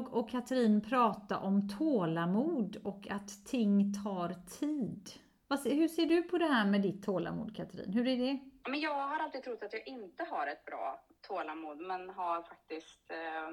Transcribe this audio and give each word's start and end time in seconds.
jag 0.00 0.14
och 0.14 0.30
Katrin 0.30 0.80
prata 0.80 1.38
om 1.38 1.68
tålamod 1.68 2.76
och 2.84 3.06
att 3.10 3.46
ting 3.46 3.94
tar 4.04 4.34
tid. 4.58 5.10
Hur 5.64 5.88
ser 5.88 6.06
du 6.06 6.22
på 6.22 6.38
det 6.38 6.46
här 6.46 6.66
med 6.66 6.82
ditt 6.82 7.04
tålamod 7.04 7.56
Katrin? 7.56 7.92
Hur 7.92 8.06
är 8.06 8.16
det? 8.16 8.38
Men 8.70 8.80
jag 8.80 9.08
har 9.08 9.18
alltid 9.18 9.42
trott 9.42 9.62
att 9.62 9.72
jag 9.72 9.88
inte 9.88 10.24
har 10.24 10.46
ett 10.46 10.64
bra 10.64 11.04
tålamod 11.28 11.78
men 11.80 12.10
har 12.10 12.42
faktiskt 12.42 13.10
eh, 13.10 13.50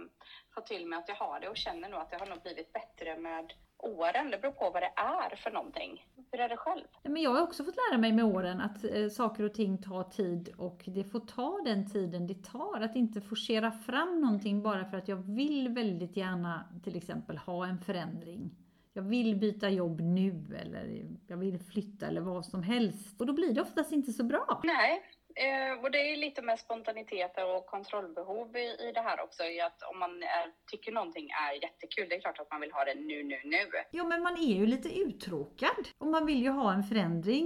fått 0.53 0.65
till 0.65 0.87
mig 0.87 0.99
att 0.99 1.09
jag 1.09 1.15
har 1.15 1.39
det 1.39 1.49
och 1.49 1.57
känner 1.57 1.89
nog 1.89 1.99
att 1.99 2.09
det 2.09 2.17
har 2.17 2.27
nog 2.27 2.41
blivit 2.41 2.73
bättre 2.73 3.17
med 3.17 3.53
åren. 3.79 4.31
Det 4.31 4.37
beror 4.37 4.51
på 4.51 4.69
vad 4.69 4.83
det 4.83 4.93
är 4.95 5.35
för 5.35 5.51
någonting. 5.51 6.05
Hur 6.31 6.39
är 6.39 6.49
det 6.49 6.57
själv? 6.57 6.83
Men 7.03 7.21
jag 7.21 7.31
har 7.31 7.41
också 7.41 7.63
fått 7.63 7.75
lära 7.75 7.97
mig 7.97 8.11
med 8.11 8.25
åren 8.25 8.61
att 8.61 8.83
eh, 8.83 9.09
saker 9.09 9.43
och 9.43 9.53
ting 9.53 9.77
tar 9.77 10.03
tid 10.03 10.53
och 10.57 10.83
det 10.85 11.03
får 11.03 11.19
ta 11.19 11.61
den 11.65 11.89
tiden 11.89 12.27
det 12.27 12.43
tar. 12.43 12.81
Att 12.81 12.95
inte 12.95 13.21
forcera 13.21 13.71
fram 13.71 14.21
någonting 14.21 14.63
bara 14.63 14.85
för 14.85 14.97
att 14.97 15.07
jag 15.07 15.15
vill 15.15 15.69
väldigt 15.69 16.17
gärna 16.17 16.65
till 16.83 16.95
exempel 16.95 17.37
ha 17.37 17.65
en 17.65 17.79
förändring. 17.79 18.51
Jag 18.93 19.03
vill 19.03 19.35
byta 19.35 19.69
jobb 19.69 20.01
nu 20.01 20.57
eller 20.61 21.05
jag 21.27 21.37
vill 21.37 21.59
flytta 21.59 22.07
eller 22.07 22.21
vad 22.21 22.45
som 22.45 22.63
helst. 22.63 23.21
Och 23.21 23.25
då 23.25 23.33
blir 23.33 23.53
det 23.53 23.61
oftast 23.61 23.91
inte 23.91 24.13
så 24.13 24.23
bra. 24.23 24.61
Nej, 24.63 25.01
Eh, 25.45 25.83
och 25.83 25.91
det 25.91 25.97
är 25.97 26.17
lite 26.17 26.41
med 26.41 26.59
spontanitet 26.59 27.31
och 27.37 27.65
kontrollbehov 27.65 28.57
i, 28.57 28.67
i 28.87 28.91
det 28.93 29.01
här 29.01 29.21
också. 29.21 29.43
I 29.43 29.61
att 29.61 29.81
om 29.91 29.99
man 29.99 30.23
är, 30.23 30.45
tycker 30.71 30.91
någonting 30.91 31.27
är 31.29 31.63
jättekul, 31.63 32.09
det 32.09 32.15
är 32.15 32.21
klart 32.21 32.39
att 32.39 32.51
man 32.51 32.61
vill 32.61 32.71
ha 32.71 32.85
det 32.85 32.95
nu, 32.95 33.23
nu, 33.23 33.39
nu. 33.43 33.65
Jo, 33.91 34.07
men 34.07 34.21
man 34.21 34.33
är 34.33 34.55
ju 34.59 34.65
lite 34.65 34.99
uttråkad 34.99 35.87
och 35.97 36.07
man 36.07 36.25
vill 36.25 36.43
ju 36.43 36.49
ha 36.49 36.73
en 36.73 36.83
förändring. 36.83 37.45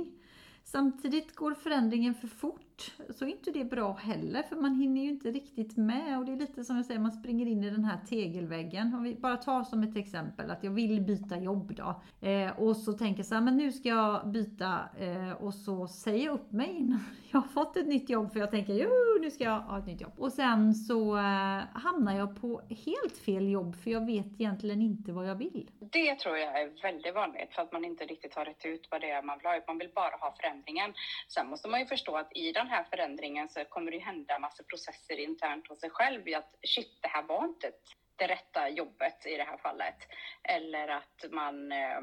Samtidigt 0.64 1.36
går 1.36 1.54
förändringen 1.54 2.16
för 2.16 2.28
fort 2.28 2.71
så 3.10 3.26
är 3.26 3.30
inte 3.30 3.52
det 3.52 3.66
bra 3.66 3.94
heller 3.94 4.44
för 4.44 4.56
man 4.56 4.76
hinner 4.76 5.02
ju 5.02 5.10
inte 5.10 5.32
riktigt 5.32 5.78
med 5.78 6.18
och 6.18 6.26
det 6.26 6.32
är 6.32 6.38
lite 6.38 6.64
som 6.64 6.76
jag 6.76 6.86
säger, 6.86 7.00
man 7.00 7.12
springer 7.12 7.46
in 7.46 7.64
i 7.64 7.70
den 7.70 7.86
här 7.86 7.98
tegelväggen. 8.10 8.94
Om 8.94 9.04
vi 9.04 9.16
bara 9.16 9.38
tar 9.38 9.64
som 9.64 9.84
ett 9.84 9.98
exempel 9.98 10.52
att 10.52 10.64
jag 10.64 10.72
vill 10.72 11.02
byta 11.02 11.38
jobb 11.38 11.74
då 11.76 12.02
eh, 12.28 12.60
och 12.60 12.78
så 12.78 12.94
tänker 12.94 13.20
jag 13.20 13.26
så 13.26 13.36
här, 13.36 13.42
men 13.42 13.58
nu 13.58 13.72
ska 13.72 13.90
jag 13.90 14.28
byta 14.28 14.80
eh, 15.00 15.32
och 15.32 15.54
så 15.54 15.88
säger 15.88 16.26
jag 16.26 16.34
upp 16.34 16.52
mig 16.52 16.78
innan 16.78 17.00
jag 17.32 17.40
har 17.40 17.48
fått 17.48 17.78
ett 17.78 17.88
nytt 17.88 18.10
jobb 18.10 18.34
för 18.34 18.40
jag 18.40 18.52
tänker 18.52 18.74
jo, 18.74 18.90
nu 19.22 19.32
ska 19.32 19.44
jag 19.44 19.60
ha 19.60 19.78
ett 19.80 19.86
nytt 19.86 20.02
jobb. 20.02 20.14
Och 20.18 20.34
sen 20.34 20.74
så 20.74 21.18
eh, 21.18 21.62
hamnar 21.74 22.18
jag 22.18 22.42
på 22.42 22.62
helt 22.86 23.18
fel 23.26 23.50
jobb 23.50 23.76
för 23.76 23.92
jag 23.92 24.06
vet 24.06 24.26
egentligen 24.26 24.82
inte 24.82 25.12
vad 25.12 25.30
jag 25.30 25.36
vill. 25.36 25.70
Det 25.80 26.16
tror 26.16 26.38
jag 26.38 26.62
är 26.62 26.82
väldigt 26.82 27.16
vanligt 27.16 27.54
för 27.54 27.62
att 27.62 27.72
man 27.72 27.86
inte 27.86 28.06
riktigt 28.06 28.36
har 28.36 28.46
rätt 28.46 28.66
ut 28.66 28.88
vad 28.92 29.02
det 29.02 29.10
är 29.12 29.24
man 29.24 29.38
vill 29.38 29.48
ha. 29.48 29.62
Man 29.68 29.78
vill 29.78 29.90
bara 29.96 30.16
ha 30.16 30.36
förändringen. 30.42 30.94
Sen 31.28 31.48
måste 31.48 31.68
man 31.68 31.80
ju 31.80 31.86
förstå 31.86 32.18
att 32.18 32.38
i 32.38 32.52
den 32.52 32.68
här 32.72 32.84
förändringen 32.84 33.50
så 33.50 33.66
kommer 33.66 33.92
det 33.92 34.00
hända 34.00 34.40
massa 34.40 34.64
processer 34.64 35.20
internt 35.20 35.68
hos 35.68 35.80
sig 35.80 35.90
själv 35.90 36.28
i 36.28 36.36
att 36.36 36.56
shit, 36.68 36.98
det 37.02 37.08
här 37.08 37.24
var 37.24 37.46
inte 37.46 37.72
det 38.16 38.28
rätta 38.28 38.70
jobbet 38.70 39.26
i 39.26 39.38
det 39.38 39.44
här 39.44 39.58
fallet. 39.58 40.00
Eller 40.44 40.88
att 40.88 41.32
man 41.32 41.72
eh, 41.72 42.02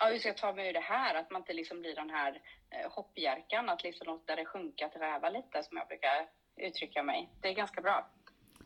ja, 0.00 0.06
hur 0.06 0.18
ska 0.18 0.28
jag 0.28 0.36
ta 0.36 0.52
mig 0.52 0.68
ur 0.68 0.72
det 0.72 0.80
här? 0.80 1.14
Att 1.14 1.30
man 1.30 1.40
inte 1.40 1.52
liksom 1.52 1.80
blir 1.80 1.94
den 1.94 2.10
här 2.10 2.40
eh, 2.70 2.90
hoppjerkan, 2.90 3.68
att 3.68 3.82
liksom 3.82 4.06
låta 4.06 4.36
det 4.36 4.44
sjunka 4.44 4.88
till 4.88 5.00
räva 5.00 5.30
lite 5.30 5.62
som 5.62 5.76
jag 5.76 5.88
brukar 5.88 6.28
uttrycka 6.56 7.02
mig. 7.02 7.28
Det 7.40 7.48
är 7.48 7.54
ganska 7.54 7.80
bra. 7.80 8.10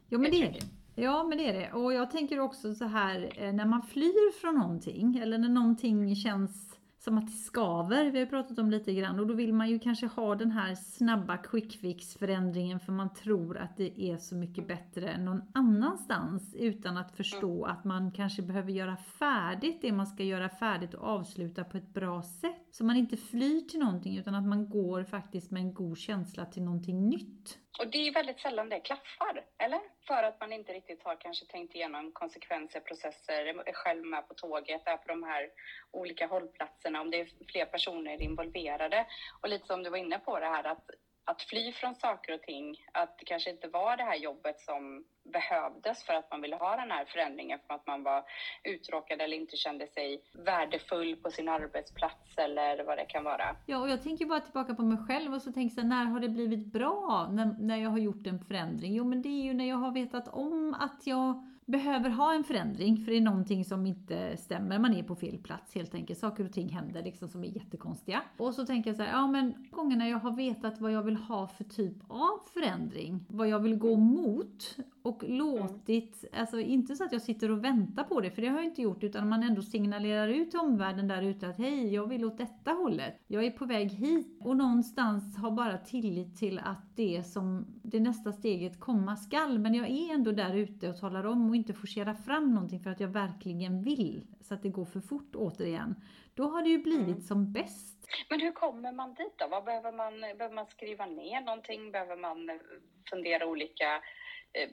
Jo, 0.09 0.21
men 0.21 0.31
det 0.31 0.43
är 0.43 0.53
det. 0.53 1.03
Ja, 1.03 1.25
men 1.25 1.39
det 1.39 1.49
är 1.49 1.53
det. 1.53 1.73
Och 1.73 1.93
jag 1.93 2.11
tänker 2.11 2.41
också 2.41 2.75
så 2.75 2.85
här, 2.85 3.33
eh, 3.37 3.53
när 3.53 3.65
man 3.65 3.83
flyr 3.83 4.41
från 4.41 4.55
någonting, 4.55 5.19
eller 5.23 5.39
när 5.39 5.49
någonting 5.49 6.17
känns 6.17 6.76
som 7.07 7.19
att 7.19 7.27
det 7.27 7.33
skaver, 7.33 8.11
vi 8.11 8.19
har 8.19 8.27
pratat 8.27 8.59
om 8.59 8.71
lite 8.71 8.95
grann, 8.95 9.21
och 9.21 9.27
då 9.27 9.35
vill 9.35 9.53
man 9.53 9.71
ju 9.71 9.79
kanske 9.79 10.07
ha 10.07 10.35
den 10.35 10.51
här 10.51 10.75
snabba 10.75 11.37
quick 11.37 11.81
fix 11.81 12.15
förändringen 12.15 12.81
för 12.81 12.93
man 12.93 13.15
tror 13.15 13.59
att 13.59 13.77
det 13.77 14.01
är 14.01 14.17
så 14.17 14.37
mycket 14.37 14.69
bättre 14.69 15.19
någon 15.19 15.43
annanstans 15.53 16.55
utan 16.55 16.97
att 16.97 17.17
förstå 17.17 17.65
att 17.65 17.85
man 17.85 18.11
kanske 18.11 18.43
behöver 18.43 18.73
göra 18.73 18.97
färdigt 18.97 19.83
det 19.83 19.93
man 19.93 20.07
ska 20.07 20.23
göra 20.23 20.49
färdigt 20.49 20.95
och 20.95 21.09
avsluta 21.09 21.65
på 21.65 21.77
ett 21.77 21.95
bra 21.95 22.23
sätt. 22.23 22.67
Så 22.71 22.85
man 22.85 22.97
inte 22.97 23.17
flyr 23.17 23.61
till 23.61 23.81
någonting 23.81 24.19
utan 24.19 24.35
att 24.35 24.47
man 24.47 24.69
går 24.69 25.05
faktiskt 25.05 25.51
med 25.51 25.63
en 25.63 25.75
god 25.75 25.99
känsla 25.99 26.45
till 26.45 26.63
någonting 26.63 27.09
nytt. 27.09 27.59
Och 27.79 27.89
det 27.89 28.09
är 28.09 28.13
väldigt 28.13 28.41
sällan 28.41 28.69
det 28.69 28.81
klaffar, 28.81 29.45
eller? 29.59 29.81
För 30.07 30.23
att 30.23 30.41
man 30.41 30.53
inte 30.53 30.73
riktigt 30.73 31.03
har 31.03 31.17
kanske 31.17 31.47
tänkt 31.47 31.75
igenom 31.75 32.13
konsekvenser, 32.13 32.81
processer, 32.81 33.47
är 33.47 33.73
själv 33.73 34.05
med 34.05 34.29
på 34.29 34.35
tåget, 34.35 34.83
är 34.87 34.97
på 34.97 35.09
de 35.09 35.23
här 35.23 35.51
olika 35.91 36.27
hållplatserna, 36.27 37.01
om 37.01 37.11
det 37.11 37.21
är 37.21 37.29
fler 37.53 37.65
personer 37.65 38.23
involverade. 38.23 39.07
Och 39.41 39.49
lite 39.49 39.67
som 39.67 39.83
du 39.83 39.91
var 39.91 39.99
inne 39.99 40.19
på 40.19 40.41
det 40.41 40.47
här 40.47 40.65
att 40.65 40.91
att 41.27 41.43
fly 41.43 41.73
från 41.73 41.95
saker 41.95 42.35
och 42.35 42.43
ting, 42.43 42.77
att 42.93 43.19
det 43.19 43.25
kanske 43.25 43.51
inte 43.51 43.69
var 43.69 43.97
det 43.97 44.03
här 44.03 44.17
jobbet 44.17 44.61
som 44.61 45.05
behövdes 45.33 46.05
för 46.05 46.15
att 46.15 46.31
man 46.31 46.41
ville 46.41 46.57
ha 46.57 46.77
den 46.77 46.91
här 46.91 47.05
förändringen, 47.05 47.59
för 47.67 47.75
att 47.75 47.87
man 47.87 48.03
var 48.03 48.25
uttråkad 48.65 49.21
eller 49.21 49.37
inte 49.37 49.57
kände 49.57 49.87
sig 49.87 50.21
värdefull 50.33 51.17
på 51.17 51.31
sin 51.31 51.49
arbetsplats 51.49 52.39
eller 52.39 52.85
vad 52.85 52.99
det 52.99 53.05
kan 53.05 53.25
vara. 53.25 53.57
Ja, 53.67 53.79
och 53.79 53.89
jag 53.89 54.03
tänker 54.03 54.27
bara 54.27 54.41
tillbaka 54.41 54.75
på 54.75 54.83
mig 54.83 54.99
själv 55.07 55.35
och 55.35 55.43
så 55.43 55.53
tänker 55.53 55.77
jag, 55.77 55.87
när 55.87 56.05
har 56.05 56.21
det 56.21 56.29
blivit 56.29 56.67
bra 56.73 57.29
när, 57.31 57.57
när 57.59 57.77
jag 57.77 57.91
har 57.91 57.99
gjort 57.99 58.27
en 58.27 58.45
förändring? 58.45 58.95
Jo, 58.95 59.05
men 59.05 59.23
det 59.23 59.29
är 59.29 59.43
ju 59.43 59.55
när 59.55 59.69
jag 59.69 59.77
har 59.77 59.93
vetat 59.93 60.29
om 60.29 60.75
att 60.75 61.07
jag 61.07 61.56
behöver 61.67 62.11
ha 62.11 62.35
en 62.35 62.45
förändring 62.45 62.97
för 62.97 63.13
det 63.13 63.17
är 63.17 63.21
någonting 63.21 63.65
som 63.65 63.87
inte 63.87 64.37
stämmer. 64.37 64.79
Man 64.79 64.95
är 64.95 65.03
på 65.03 65.15
fel 65.17 65.39
plats 65.39 65.75
helt 65.75 65.95
enkelt. 65.95 66.19
Saker 66.19 66.45
och 66.45 66.53
ting 66.53 66.69
händer 66.69 67.03
liksom 67.03 67.29
som 67.29 67.45
är 67.45 67.49
jättekonstiga. 67.49 68.23
Och 68.37 68.55
så 68.55 68.67
tänker 68.67 68.91
jag 68.91 68.97
så 68.97 69.03
här, 69.03 69.13
ja 69.13 69.27
men 69.27 69.69
gångerna 69.71 70.09
jag 70.09 70.19
har 70.19 70.31
vetat 70.31 70.81
vad 70.81 70.93
jag 70.93 71.03
vill 71.03 71.17
ha 71.17 71.47
för 71.47 71.65
typ 71.65 71.97
av 72.09 72.39
förändring, 72.55 73.25
vad 73.29 73.49
jag 73.49 73.61
vill 73.61 73.79
gå 73.79 73.97
mot 73.97 74.77
och 75.07 75.23
låtit, 75.29 76.25
mm. 76.25 76.41
alltså 76.41 76.61
inte 76.61 76.97
så 76.97 77.05
att 77.05 77.13
jag 77.13 77.23
sitter 77.23 77.51
och 77.51 77.65
väntar 77.65 78.05
på 78.05 78.21
det, 78.21 78.31
för 78.31 78.43
det 78.43 78.49
har 78.49 78.57
jag 78.57 78.65
inte 78.65 78.83
gjort, 78.83 79.05
utan 79.05 79.29
man 79.29 79.43
ändå 79.43 79.63
signalerar 79.63 80.29
ut 80.29 80.51
till 80.51 80.61
omvärlden 80.61 81.09
där 81.09 81.23
ute 81.23 81.49
att 81.49 81.59
hej, 81.59 81.95
jag 81.95 82.07
vill 82.09 82.25
åt 82.25 82.39
detta 82.39 82.71
hållet. 82.71 83.21
Jag 83.27 83.45
är 83.45 83.51
på 83.51 83.65
väg 83.65 83.91
hit 83.91 84.41
och 84.41 84.57
någonstans 84.57 85.37
har 85.37 85.51
bara 85.51 85.79
tillit 85.79 86.37
till 86.37 86.59
att 86.59 86.97
det 86.97 87.23
som 87.23 87.67
det 87.83 88.01
nästa 88.01 88.33
steget 88.33 88.81
komma 88.81 89.17
skall, 89.17 89.59
men 89.59 89.75
jag 89.75 89.89
är 89.89 90.15
ändå 90.15 90.33
där 90.33 90.55
ute 90.55 90.89
och 90.89 91.01
talar 91.01 91.27
om 91.27 91.49
och 91.49 91.57
inte 91.57 91.73
forcera 91.73 92.15
fram 92.15 92.55
någonting 92.55 92.81
för 92.81 92.91
att 92.91 93.01
jag 93.01 93.09
verkligen 93.09 93.83
vill, 93.83 94.27
så 94.41 94.55
att 94.55 94.63
det 94.63 94.69
går 94.69 94.85
för 94.85 95.01
fort 95.01 95.37
återigen. 95.37 95.95
Då 96.35 96.49
har 96.49 96.63
det 96.63 96.69
ju 96.69 96.79
blivit 96.79 97.07
mm. 97.07 97.21
som 97.21 97.53
bäst. 97.53 98.09
Men 98.31 98.41
hur 98.41 98.53
kommer 98.53 98.93
man 98.93 99.15
dit 99.15 99.35
då? 99.37 99.47
Vad 99.51 99.65
behöver 99.65 99.93
man, 99.93 100.21
behöver 100.21 100.55
man 100.55 100.67
skriva 100.67 101.07
ner 101.07 101.41
någonting? 101.41 101.93
Behöver 101.93 102.17
man 102.17 102.61
fundera 103.11 103.47
olika 103.47 103.85
Eh, 103.85 104.01
Eh, 104.57 104.69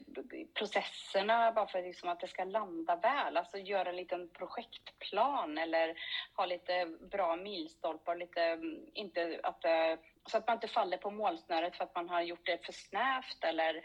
processerna 0.53 1.51
bara 1.51 1.67
för 1.67 1.81
liksom 1.81 2.09
att 2.09 2.19
det 2.19 2.27
ska 2.27 2.43
landa 2.43 2.95
väl. 2.95 3.37
Alltså 3.37 3.57
göra 3.57 3.89
en 3.89 3.95
liten 3.95 4.29
projektplan 4.29 5.57
eller 5.57 5.95
ha 6.35 6.45
lite 6.45 6.85
bra 6.85 7.35
milstolpar, 7.35 8.15
lite, 8.15 8.41
mm, 8.43 8.85
inte 8.93 9.39
att, 9.43 9.65
eh, 9.65 9.99
så 10.25 10.37
att 10.37 10.47
man 10.47 10.57
inte 10.57 10.67
faller 10.67 10.97
på 10.97 11.11
målsnöret 11.11 11.75
för 11.75 11.83
att 11.83 11.95
man 11.95 12.09
har 12.09 12.21
gjort 12.21 12.45
det 12.45 12.65
för 12.65 12.73
snävt 12.73 13.43
eller 13.43 13.83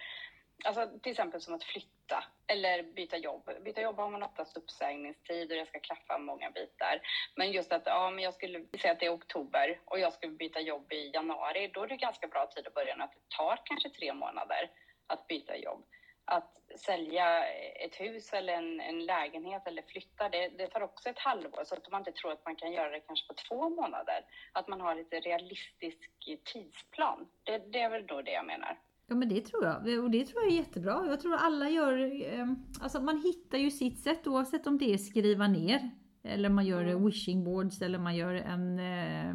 Alltså 0.65 0.99
till 1.03 1.13
exempel 1.13 1.41
som 1.41 1.55
att 1.55 1.65
flytta 1.65 2.25
eller 2.47 2.83
byta 2.83 3.17
jobb. 3.17 3.51
Byta 3.65 3.81
jobb 3.81 3.97
har 3.97 4.11
man 4.11 4.23
oftast 4.23 4.57
uppsägningstid 4.57 5.53
och 5.53 5.59
det 5.59 5.67
ska 5.67 5.81
klaffa 5.81 6.19
många 6.19 6.51
bitar. 6.51 7.01
Men 7.37 7.53
just 7.53 7.73
att, 7.73 7.83
ja 7.87 8.11
men 8.11 8.25
jag 8.25 8.35
skulle 8.35 8.65
säga 8.81 8.93
att 8.93 9.01
det 9.01 9.07
är 9.07 9.15
oktober 9.15 9.81
och 9.85 9.99
jag 9.99 10.13
skulle 10.13 10.33
byta 10.33 10.61
jobb 10.61 10.93
i 10.93 11.11
januari, 11.15 11.71
då 11.75 11.83
är 11.83 11.87
det 11.87 11.97
ganska 11.97 12.27
bra 12.27 12.47
tid 12.47 12.67
att 12.67 12.75
börja 12.75 12.95
att 12.95 13.13
det 13.13 13.37
tar 13.37 13.61
kanske 13.65 13.91
tre 13.91 14.15
månader 14.15 14.71
att 15.09 15.27
byta 15.29 15.57
jobb. 15.57 15.85
Att 16.25 16.55
sälja 16.77 17.45
ett 17.85 17.95
hus 17.95 18.33
eller 18.33 18.53
en, 18.53 18.81
en 18.81 19.07
lägenhet 19.07 19.67
eller 19.67 19.83
flytta, 19.83 20.29
det, 20.29 20.49
det, 20.59 20.67
tar 20.67 20.81
också 20.81 21.09
ett 21.09 21.19
halvår. 21.19 21.65
Så 21.65 21.75
att 21.75 21.91
man 21.91 22.01
inte 22.01 22.13
tror 22.13 22.33
att 22.33 22.45
man 22.45 22.57
kan 22.57 22.73
göra 22.73 22.91
det 22.91 23.01
kanske 23.01 23.27
på 23.27 23.35
två 23.49 23.69
månader. 23.69 24.25
Att 24.53 24.69
man 24.69 24.81
har 24.81 24.95
lite 24.95 25.21
realistisk 25.21 26.11
tidsplan. 26.53 27.29
Det, 27.45 27.59
det 27.73 27.81
är 27.81 27.91
väl 27.91 28.07
då 28.07 28.23
det 28.23 28.33
jag 28.33 28.47
menar. 28.47 28.79
Ja 29.07 29.15
men 29.15 29.29
det 29.29 29.41
tror 29.41 29.65
jag. 29.65 30.05
Och 30.05 30.11
det 30.11 30.25
tror 30.25 30.43
jag 30.43 30.53
är 30.53 30.57
jättebra. 30.57 31.07
Jag 31.09 31.21
tror 31.21 31.35
alla 31.35 31.69
gör, 31.69 32.25
eh, 32.33 32.47
alltså 32.81 33.01
man 33.01 33.21
hittar 33.23 33.59
ju 33.59 33.71
sitt 33.71 34.01
sätt 34.01 34.27
oavsett 34.27 34.67
om 34.67 34.79
det 34.79 34.93
är 34.93 34.99
skriva 34.99 35.47
ner. 35.47 35.91
Eller 36.25 36.49
man 36.49 36.67
gör 36.67 36.83
mm. 36.85 37.05
wishing 37.05 37.45
boards 37.45 37.83
eller 37.83 37.99
man 37.99 38.17
gör 38.17 38.35
en 38.35 38.79
eh, 38.79 39.35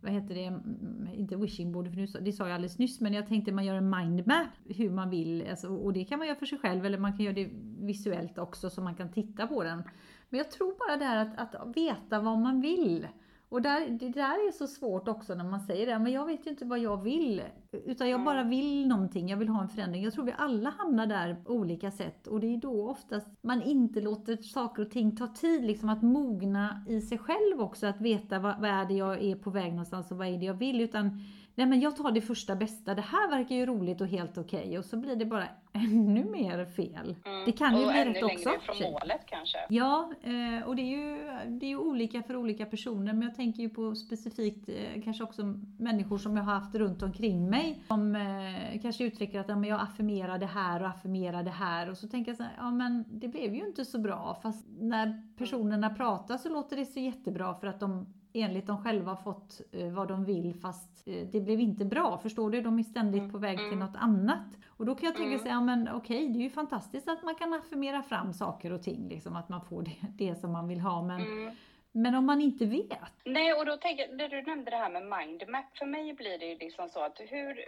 vad 0.00 0.12
heter 0.12 0.34
det, 0.34 0.44
mm, 0.44 1.08
inte 1.14 1.36
wishing 1.36 1.72
board, 1.72 1.94
för 1.94 2.20
det 2.20 2.32
sa 2.32 2.44
jag 2.44 2.54
alldeles 2.54 2.78
nyss, 2.78 3.00
men 3.00 3.12
jag 3.12 3.26
tänkte 3.26 3.52
man 3.52 3.64
gör 3.64 3.74
en 3.74 3.90
mindmap 3.90 4.48
hur 4.64 4.90
man 4.90 5.10
vill, 5.10 5.46
alltså, 5.50 5.68
och 5.68 5.92
det 5.92 6.04
kan 6.04 6.18
man 6.18 6.28
göra 6.28 6.38
för 6.38 6.46
sig 6.46 6.58
själv 6.58 6.86
eller 6.86 6.98
man 6.98 7.16
kan 7.16 7.24
göra 7.24 7.34
det 7.34 7.50
visuellt 7.78 8.38
också 8.38 8.70
så 8.70 8.82
man 8.82 8.94
kan 8.94 9.12
titta 9.12 9.46
på 9.46 9.64
den. 9.64 9.82
Men 10.28 10.38
jag 10.38 10.50
tror 10.50 10.74
bara 10.88 10.96
det 10.96 11.04
här 11.04 11.34
att, 11.36 11.54
att 11.54 11.76
veta 11.76 12.20
vad 12.20 12.38
man 12.38 12.60
vill. 12.60 13.06
Och 13.50 13.62
där, 13.62 13.90
det 13.90 14.08
där 14.08 14.48
är 14.48 14.52
så 14.52 14.66
svårt 14.66 15.08
också 15.08 15.34
när 15.34 15.44
man 15.44 15.60
säger 15.60 15.86
det, 15.86 15.98
men 15.98 16.12
jag 16.12 16.26
vet 16.26 16.46
ju 16.46 16.50
inte 16.50 16.64
vad 16.64 16.78
jag 16.78 17.02
vill. 17.02 17.42
Utan 17.72 18.10
jag 18.10 18.24
bara 18.24 18.42
vill 18.42 18.88
någonting, 18.88 19.28
jag 19.28 19.36
vill 19.36 19.48
ha 19.48 19.62
en 19.62 19.68
förändring. 19.68 20.02
Jag 20.02 20.12
tror 20.12 20.24
vi 20.24 20.34
alla 20.38 20.70
hamnar 20.70 21.06
där 21.06 21.34
på 21.34 21.52
olika 21.52 21.90
sätt 21.90 22.26
och 22.26 22.40
det 22.40 22.46
är 22.46 22.56
då 22.56 22.90
oftast 22.90 23.26
man 23.42 23.62
inte 23.62 24.00
låter 24.00 24.36
saker 24.36 24.82
och 24.82 24.90
ting 24.90 25.16
ta 25.16 25.26
tid, 25.26 25.64
liksom 25.64 25.88
att 25.88 26.02
mogna 26.02 26.84
i 26.88 27.00
sig 27.00 27.18
själv 27.18 27.60
också, 27.60 27.86
att 27.86 28.00
veta 28.00 28.38
vad, 28.38 28.60
vad 28.60 28.70
är 28.70 28.84
det 28.84 28.94
jag 28.94 29.22
är 29.22 29.36
på 29.36 29.50
väg 29.50 29.70
någonstans 29.70 30.10
och 30.10 30.18
vad 30.18 30.26
är 30.26 30.38
det 30.38 30.46
jag 30.46 30.54
vill. 30.54 30.80
Utan 30.80 31.20
nej 31.54 31.66
men 31.66 31.80
jag 31.80 31.96
tar 31.96 32.12
det 32.12 32.20
första 32.20 32.56
bästa, 32.56 32.94
det 32.94 33.02
här 33.02 33.30
verkar 33.30 33.54
ju 33.54 33.66
roligt 33.66 34.00
och 34.00 34.06
helt 34.06 34.38
okej 34.38 34.60
okay. 34.60 34.78
och 34.78 34.84
så 34.84 34.96
blir 34.96 35.16
det 35.16 35.24
bara 35.24 35.48
ännu 35.72 36.24
mer 36.24 36.64
fel. 36.64 37.16
Mm. 37.24 37.44
Det 37.46 37.52
kan 37.52 37.76
ju 37.76 37.86
och 37.86 37.92
bli 37.92 38.04
rätt 38.04 38.22
också. 38.22 38.24
Och 38.24 38.30
ännu 38.30 38.44
längre 38.44 38.60
från 38.60 38.92
målet 38.92 39.26
kanske. 39.26 39.58
Ja, 39.68 40.12
eh, 40.22 40.68
och 40.68 40.76
det 40.76 40.82
är, 40.82 40.96
ju, 40.96 41.16
det 41.48 41.66
är 41.66 41.70
ju 41.70 41.76
olika 41.76 42.22
för 42.22 42.36
olika 42.36 42.66
personer 42.66 43.12
men 43.12 43.22
jag 43.22 43.34
tänker 43.34 43.62
ju 43.62 43.68
på 43.68 43.94
specifikt 43.94 44.68
eh, 44.68 45.02
kanske 45.04 45.24
också 45.24 45.42
människor 45.78 46.18
som 46.18 46.36
jag 46.36 46.44
har 46.44 46.54
haft 46.54 46.74
runt 46.74 47.02
omkring 47.02 47.50
mig 47.50 47.82
som 47.88 48.16
eh, 48.16 48.80
kanske 48.82 49.04
uttrycker 49.04 49.40
att 49.40 49.48
ja, 49.48 49.56
men 49.56 49.70
jag 49.70 49.80
affirmerar 49.80 50.38
det 50.38 50.46
här 50.46 50.82
och 50.82 50.88
affirmerar 50.88 51.42
det 51.42 51.50
här 51.50 51.90
och 51.90 51.98
så 51.98 52.08
tänker 52.08 52.30
jag 52.30 52.36
så 52.36 52.42
här, 52.42 52.52
ja 52.56 52.70
men 52.70 53.04
det 53.08 53.28
blev 53.28 53.54
ju 53.54 53.66
inte 53.66 53.84
så 53.84 53.98
bra 53.98 54.38
fast 54.42 54.66
när 54.78 55.22
personerna 55.36 55.90
pratar 55.90 56.36
så 56.36 56.48
låter 56.48 56.76
det 56.76 56.86
så 56.86 57.00
jättebra 57.00 57.54
för 57.54 57.66
att 57.66 57.80
de 57.80 58.06
enligt 58.32 58.66
dem 58.66 58.84
själva 58.84 59.16
fått 59.16 59.60
eh, 59.72 59.90
vad 59.90 60.08
de 60.08 60.24
vill 60.24 60.54
fast 60.54 61.08
eh, 61.08 61.26
det 61.32 61.40
blev 61.40 61.60
inte 61.60 61.84
bra. 61.84 62.18
Förstår 62.18 62.50
du? 62.50 62.60
De 62.60 62.78
är 62.78 62.82
ständigt 62.82 63.20
mm, 63.20 63.32
på 63.32 63.38
väg 63.38 63.58
till 63.58 63.66
mm. 63.66 63.78
något 63.78 63.96
annat. 63.96 64.46
Och 64.66 64.86
då 64.86 64.94
kan 64.94 65.06
jag 65.06 65.16
tänka 65.16 65.28
mm. 65.28 65.38
sig, 65.38 65.50
ja 65.50 65.60
men 65.60 65.88
okej, 65.88 66.28
det 66.28 66.38
är 66.38 66.42
ju 66.42 66.50
fantastiskt 66.50 67.08
att 67.08 67.22
man 67.22 67.34
kan 67.34 67.54
affirmera 67.54 68.02
fram 68.02 68.32
saker 68.32 68.72
och 68.72 68.82
ting, 68.82 69.08
liksom 69.08 69.36
att 69.36 69.48
man 69.48 69.64
får 69.64 69.82
det, 69.82 69.96
det 70.24 70.34
som 70.34 70.52
man 70.52 70.68
vill 70.68 70.80
ha. 70.80 71.02
Men, 71.02 71.20
mm. 71.20 71.54
men 71.92 72.14
om 72.14 72.26
man 72.26 72.40
inte 72.40 72.66
vet? 72.66 73.12
Nej, 73.24 73.52
och 73.52 73.66
då 73.66 73.76
tänker 73.76 74.06
jag, 74.08 74.16
när 74.16 74.28
du 74.28 74.42
nämnde 74.42 74.70
det 74.70 74.76
här 74.76 74.90
med 74.90 75.02
mindmap, 75.02 75.64
för 75.78 75.86
mig 75.86 76.14
blir 76.14 76.38
det 76.38 76.46
ju 76.46 76.58
liksom 76.58 76.88
så 76.88 77.04
att 77.04 77.20
hur, 77.20 77.64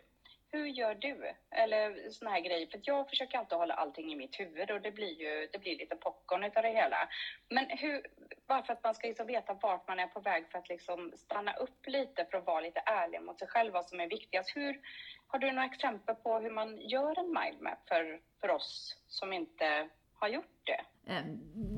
hur 0.52 0.66
gör 0.66 0.94
du? 0.94 1.32
Eller 1.50 2.10
såna 2.10 2.30
här 2.30 2.40
grejer. 2.40 2.66
För 2.66 2.80
jag 2.82 3.08
försöker 3.08 3.38
alltid 3.38 3.58
hålla 3.58 3.74
allting 3.74 4.12
i 4.12 4.16
mitt 4.16 4.40
huvud 4.40 4.70
och 4.70 4.80
det 4.80 4.90
blir 4.90 5.20
ju 5.20 5.48
det 5.52 5.58
blir 5.58 5.78
lite 5.78 5.96
popcorn 5.96 6.44
utav 6.44 6.62
det 6.62 6.68
hela. 6.68 7.08
Men 7.50 7.66
hur, 7.70 8.06
bara 8.48 8.62
för 8.62 8.72
att 8.72 8.84
man 8.84 8.94
ska 8.94 9.06
liksom 9.08 9.26
veta 9.26 9.54
vart 9.54 9.88
man 9.88 9.98
är 9.98 10.06
på 10.06 10.20
väg 10.20 10.44
för 10.50 10.58
att 10.58 10.68
liksom 10.68 11.12
stanna 11.16 11.52
upp 11.54 11.86
lite 11.86 12.26
för 12.30 12.38
att 12.38 12.46
vara 12.46 12.60
lite 12.60 12.80
ärlig 12.80 13.22
mot 13.22 13.38
sig 13.38 13.48
själv, 13.48 13.72
vad 13.72 13.86
som 13.86 14.00
är 14.00 14.08
viktigast. 14.08 14.56
Hur, 14.56 14.80
har 15.26 15.38
du 15.38 15.52
några 15.52 15.66
exempel 15.66 16.14
på 16.14 16.38
hur 16.38 16.50
man 16.50 16.80
gör 16.80 17.18
en 17.18 17.34
mindmap 17.38 17.88
för, 17.88 18.20
för 18.40 18.48
oss 18.48 18.96
som 19.08 19.32
inte 19.32 19.88
har 20.14 20.28
gjort 20.28 20.60
det? 20.64 20.80
Eh, 21.06 21.24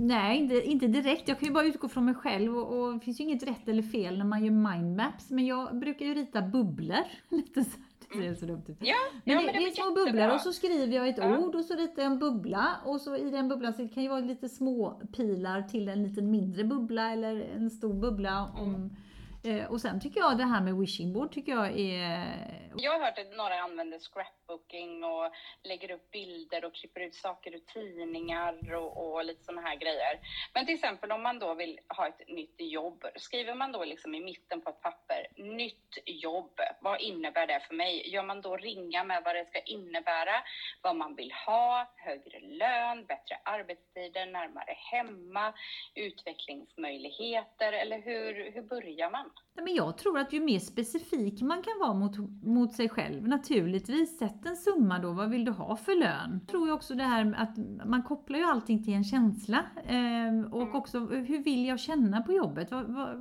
nej, 0.00 0.38
inte, 0.38 0.54
inte 0.54 0.86
direkt. 0.86 1.28
Jag 1.28 1.38
kan 1.38 1.48
ju 1.48 1.54
bara 1.54 1.64
utgå 1.64 1.88
från 1.88 2.04
mig 2.04 2.14
själv 2.14 2.56
och, 2.58 2.78
och 2.78 2.94
det 2.94 3.00
finns 3.00 3.20
ju 3.20 3.24
inget 3.24 3.42
rätt 3.42 3.68
eller 3.68 3.82
fel 3.82 4.18
när 4.18 4.24
man 4.24 4.44
gör 4.44 4.72
mindmaps. 4.72 5.30
Men 5.30 5.46
jag 5.46 5.78
brukar 5.78 6.06
ju 6.06 6.14
rita 6.14 6.42
bubblor. 6.42 7.04
Lite 7.28 7.64
så 7.64 7.80
det 8.16 8.34
ser 8.34 8.34
så 8.34 8.46
dumt 8.46 8.62
ut. 8.66 8.76
Ja, 8.80 8.94
men 9.24 9.34
ja, 9.34 9.40
det, 9.40 9.46
men 9.46 9.54
det, 9.54 9.60
det 9.60 9.66
är 9.66 9.70
små 9.70 9.94
bubblor 9.94 10.34
och 10.34 10.40
så 10.40 10.52
skriver 10.52 10.96
jag 10.96 11.08
ett 11.08 11.18
ja. 11.18 11.38
ord 11.38 11.54
och 11.54 11.64
så 11.64 11.74
ritar 11.74 12.02
jag 12.02 12.12
en 12.12 12.18
bubbla 12.18 12.76
och 12.84 13.00
så 13.00 13.16
i 13.16 13.30
den 13.30 13.48
bubblan 13.48 13.72
så 13.72 13.82
det 13.82 13.88
kan 13.88 14.02
ju 14.02 14.08
vara 14.08 14.20
lite 14.20 14.48
små 14.48 15.00
pilar 15.12 15.62
till 15.62 15.88
en 15.88 16.02
liten 16.02 16.30
mindre 16.30 16.64
bubbla 16.64 17.12
eller 17.12 17.40
en 17.56 17.70
stor 17.70 17.94
bubbla 17.94 18.50
om 18.54 18.74
mm 18.74 18.90
Eh, 19.44 19.66
och 19.66 19.80
sen 19.80 20.00
tycker 20.00 20.20
jag 20.20 20.38
det 20.38 20.44
här 20.44 20.60
med 20.60 20.74
wishing 20.74 21.12
board 21.12 21.32
tycker 21.32 21.52
jag 21.52 21.80
är... 21.80 22.64
Jag 22.76 22.92
har 22.92 23.04
hört 23.04 23.18
att 23.18 23.36
några 23.36 23.60
använder 23.60 23.98
scrapbooking 23.98 25.04
och 25.04 25.32
lägger 25.62 25.90
upp 25.90 26.10
bilder 26.10 26.64
och 26.64 26.74
klipper 26.74 27.00
ut 27.00 27.14
saker 27.14 27.54
ur 27.54 27.58
tidningar 27.58 28.74
och, 28.74 29.14
och 29.14 29.24
lite 29.24 29.44
sådana 29.44 29.68
här 29.68 29.76
grejer. 29.76 30.20
Men 30.54 30.66
till 30.66 30.74
exempel 30.74 31.12
om 31.12 31.22
man 31.22 31.38
då 31.38 31.54
vill 31.54 31.80
ha 31.88 32.08
ett 32.08 32.28
nytt 32.28 32.54
jobb, 32.58 33.04
skriver 33.16 33.54
man 33.54 33.72
då 33.72 33.84
liksom 33.84 34.14
i 34.14 34.20
mitten 34.20 34.60
på 34.60 34.70
ett 34.70 34.80
papper, 34.80 35.26
nytt 35.36 35.98
jobb, 36.06 36.60
vad 36.80 37.00
innebär 37.00 37.46
det 37.46 37.60
för 37.68 37.74
mig? 37.74 38.10
Gör 38.14 38.22
man 38.22 38.40
då 38.40 38.56
ringa 38.56 39.04
med 39.04 39.22
vad 39.24 39.34
det 39.34 39.46
ska 39.48 39.60
innebära, 39.60 40.42
vad 40.82 40.96
man 40.96 41.14
vill 41.14 41.32
ha, 41.46 41.92
högre 41.96 42.40
lön, 42.40 43.04
bättre 43.06 43.38
arbetstider, 43.44 44.26
närmare 44.26 44.76
hemma, 44.92 45.54
utvecklingsmöjligheter 45.94 47.72
eller 47.72 48.02
hur, 48.02 48.52
hur 48.52 48.62
börjar 48.62 49.10
man? 49.10 49.30
Men 49.64 49.74
jag 49.74 49.98
tror 49.98 50.18
att 50.18 50.32
ju 50.32 50.40
mer 50.40 50.58
specifik 50.58 51.42
man 51.42 51.62
kan 51.62 51.72
vara 51.80 51.94
mot, 51.94 52.18
mot 52.42 52.72
sig 52.72 52.88
själv, 52.88 53.28
naturligtvis, 53.28 54.18
sätt 54.18 54.46
en 54.46 54.56
summa 54.56 54.98
då, 54.98 55.12
vad 55.12 55.30
vill 55.30 55.44
du 55.44 55.52
ha 55.52 55.76
för 55.76 55.94
lön? 56.00 56.38
Jag 56.40 56.48
tror 56.48 56.72
också 56.72 56.94
det 56.94 57.04
här 57.04 57.34
att 57.36 57.86
man 57.86 58.02
kopplar 58.02 58.38
ju 58.38 58.44
allting 58.44 58.84
till 58.84 58.94
en 58.94 59.04
känsla. 59.04 59.64
Eh, 59.84 60.52
och 60.52 60.74
också, 60.74 60.98
hur 61.06 61.42
vill 61.42 61.66
jag 61.66 61.80
känna 61.80 62.22
på 62.22 62.32
jobbet? 62.32 62.70
Vad, 62.70 62.84
vad, 62.86 63.16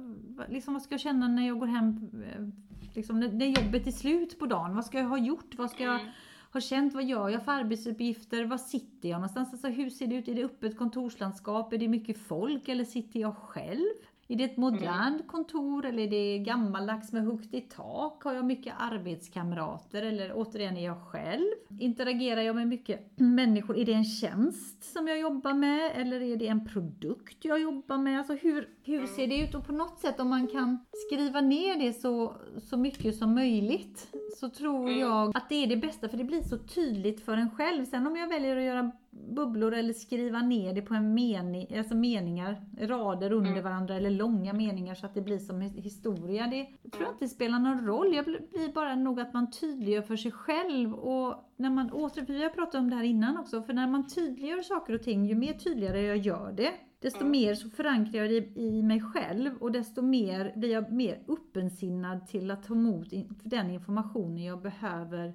liksom, 0.49 0.73
vad 0.73 0.83
ska 0.83 0.93
jag 0.93 1.01
känna 1.01 1.27
när 1.27 1.47
jag 1.47 1.59
går 1.59 1.67
hem, 1.67 2.09
eh, 2.23 2.47
liksom, 2.95 3.19
när, 3.19 3.31
när 3.31 3.45
jobbet 3.45 3.87
är 3.87 3.91
slut 3.91 4.39
på 4.39 4.45
dagen? 4.45 4.75
Vad 4.75 4.85
ska 4.85 4.97
jag 4.97 5.07
ha 5.07 5.17
gjort? 5.17 5.55
Vad 5.57 5.71
ska 5.71 5.83
jag 5.83 6.01
mm. 6.01 6.11
ha 6.53 6.61
känt? 6.61 6.93
Vad 6.93 7.03
gör 7.03 7.29
jag 7.29 7.45
för 7.45 7.51
arbetsuppgifter? 7.51 8.45
Var 8.45 8.57
sitter 8.57 9.09
jag 9.09 9.17
någonstans? 9.17 9.51
Alltså, 9.51 9.67
hur 9.67 9.89
ser 9.89 10.07
det 10.07 10.15
ut? 10.15 10.27
Är 10.27 10.35
det 10.35 10.43
öppet 10.43 10.77
kontorslandskap? 10.77 11.73
Är 11.73 11.77
det 11.77 11.87
mycket 11.87 12.17
folk? 12.17 12.69
Eller 12.69 12.83
sitter 12.83 13.19
jag 13.19 13.37
själv? 13.37 13.85
Är 14.27 14.35
det 14.35 14.43
ett 14.43 14.57
modernt 14.57 15.15
mm. 15.15 15.27
kontor 15.27 15.85
eller 15.85 16.03
är 16.03 16.07
det 16.07 16.37
gammaldags 16.37 17.11
med 17.11 17.23
högt 17.23 17.53
i 17.53 17.61
tak? 17.61 18.23
Har 18.23 18.33
jag 18.33 18.45
mycket 18.45 18.73
arbetskamrater 18.77 20.03
eller 20.03 20.31
återigen 20.35 20.77
är 20.77 20.85
jag 20.85 21.01
själv? 21.01 21.51
Interagerar 21.79 22.41
jag 22.41 22.55
med 22.55 22.67
mycket 22.67 23.19
människor? 23.19 23.77
Är 23.77 23.85
det 23.85 23.93
en 23.93 24.05
tjänst 24.05 24.93
som 24.93 25.07
jag 25.07 25.19
jobbar 25.19 25.53
med 25.53 25.91
eller 25.95 26.21
är 26.21 26.37
det 26.37 26.47
en 26.47 26.65
produkt 26.65 27.45
jag 27.45 27.61
jobbar 27.61 27.97
med? 27.97 28.17
Alltså 28.17 28.33
hur, 28.33 28.69
hur 28.83 29.05
ser 29.05 29.27
det 29.27 29.39
ut? 29.39 29.55
Och 29.55 29.67
på 29.67 29.73
något 29.73 29.99
sätt 29.99 30.19
om 30.19 30.29
man 30.29 30.47
kan 30.47 30.85
skriva 31.07 31.41
ner 31.41 31.79
det 31.79 31.93
så, 31.93 32.35
så 32.57 32.77
mycket 32.77 33.15
som 33.15 33.35
möjligt 33.35 34.13
så 34.39 34.49
tror 34.49 34.87
mm. 34.87 34.99
jag 34.99 35.37
att 35.37 35.49
det 35.49 35.63
är 35.63 35.67
det 35.67 35.77
bästa 35.77 36.09
för 36.09 36.17
det 36.17 36.23
blir 36.23 36.41
så 36.41 36.57
tydligt 36.57 37.25
för 37.25 37.37
en 37.37 37.51
själv. 37.51 37.85
Sen 37.85 38.07
om 38.07 38.15
jag 38.15 38.27
väljer 38.27 38.57
att 38.57 38.63
göra 38.63 38.91
bubblor 39.13 39.73
eller 39.73 39.93
skriva 39.93 40.41
ner 40.41 40.73
det 40.73 40.81
på 40.81 40.93
en 40.93 41.13
mening, 41.13 41.77
alltså 41.77 41.95
meningar, 41.95 42.61
rader 42.79 43.31
under 43.31 43.51
mm. 43.51 43.63
varandra 43.63 43.95
eller 43.95 44.09
långa 44.09 44.53
meningar 44.53 44.95
så 44.95 45.05
att 45.05 45.13
det 45.13 45.21
blir 45.21 45.39
som 45.39 45.61
historia. 45.61 46.47
Det 46.47 46.89
tror 46.91 47.03
jag 47.03 47.13
inte 47.13 47.27
spelar 47.27 47.59
någon 47.59 47.85
roll. 47.85 48.15
Jag 48.15 48.25
blir 48.25 48.73
bara 48.73 48.95
nog 48.95 49.19
att 49.19 49.33
man 49.33 49.51
tydliggör 49.51 50.01
för 50.01 50.15
sig 50.15 50.31
själv 50.31 50.93
och 50.93 51.53
när 51.57 51.69
man 51.69 51.91
åter, 51.91 52.21
vi 52.21 52.43
har 52.43 52.49
pratat 52.49 52.75
om 52.75 52.89
det 52.89 52.95
här 52.95 53.03
innan 53.03 53.37
också, 53.37 53.63
för 53.63 53.73
när 53.73 53.87
man 53.87 54.07
tydliggör 54.07 54.61
saker 54.61 54.93
och 54.93 55.03
ting, 55.03 55.25
ju 55.25 55.35
mer 55.35 55.53
tydligare 55.53 56.01
jag 56.01 56.17
gör 56.17 56.51
det, 56.51 56.71
desto 56.99 57.19
mm. 57.19 57.31
mer 57.31 57.55
så 57.55 57.69
förankrar 57.69 58.21
jag 58.21 58.29
det 58.29 58.59
i 58.59 58.83
mig 58.83 59.01
själv 59.01 59.57
och 59.57 59.71
desto 59.71 60.01
mer 60.01 60.53
blir 60.55 60.71
jag 60.71 60.91
mer 60.91 61.23
öppensinnad 61.27 62.27
till 62.27 62.51
att 62.51 62.63
ta 62.63 62.73
emot 62.73 63.07
den 63.43 63.69
informationen 63.69 64.43
jag 64.43 64.61
behöver 64.61 65.33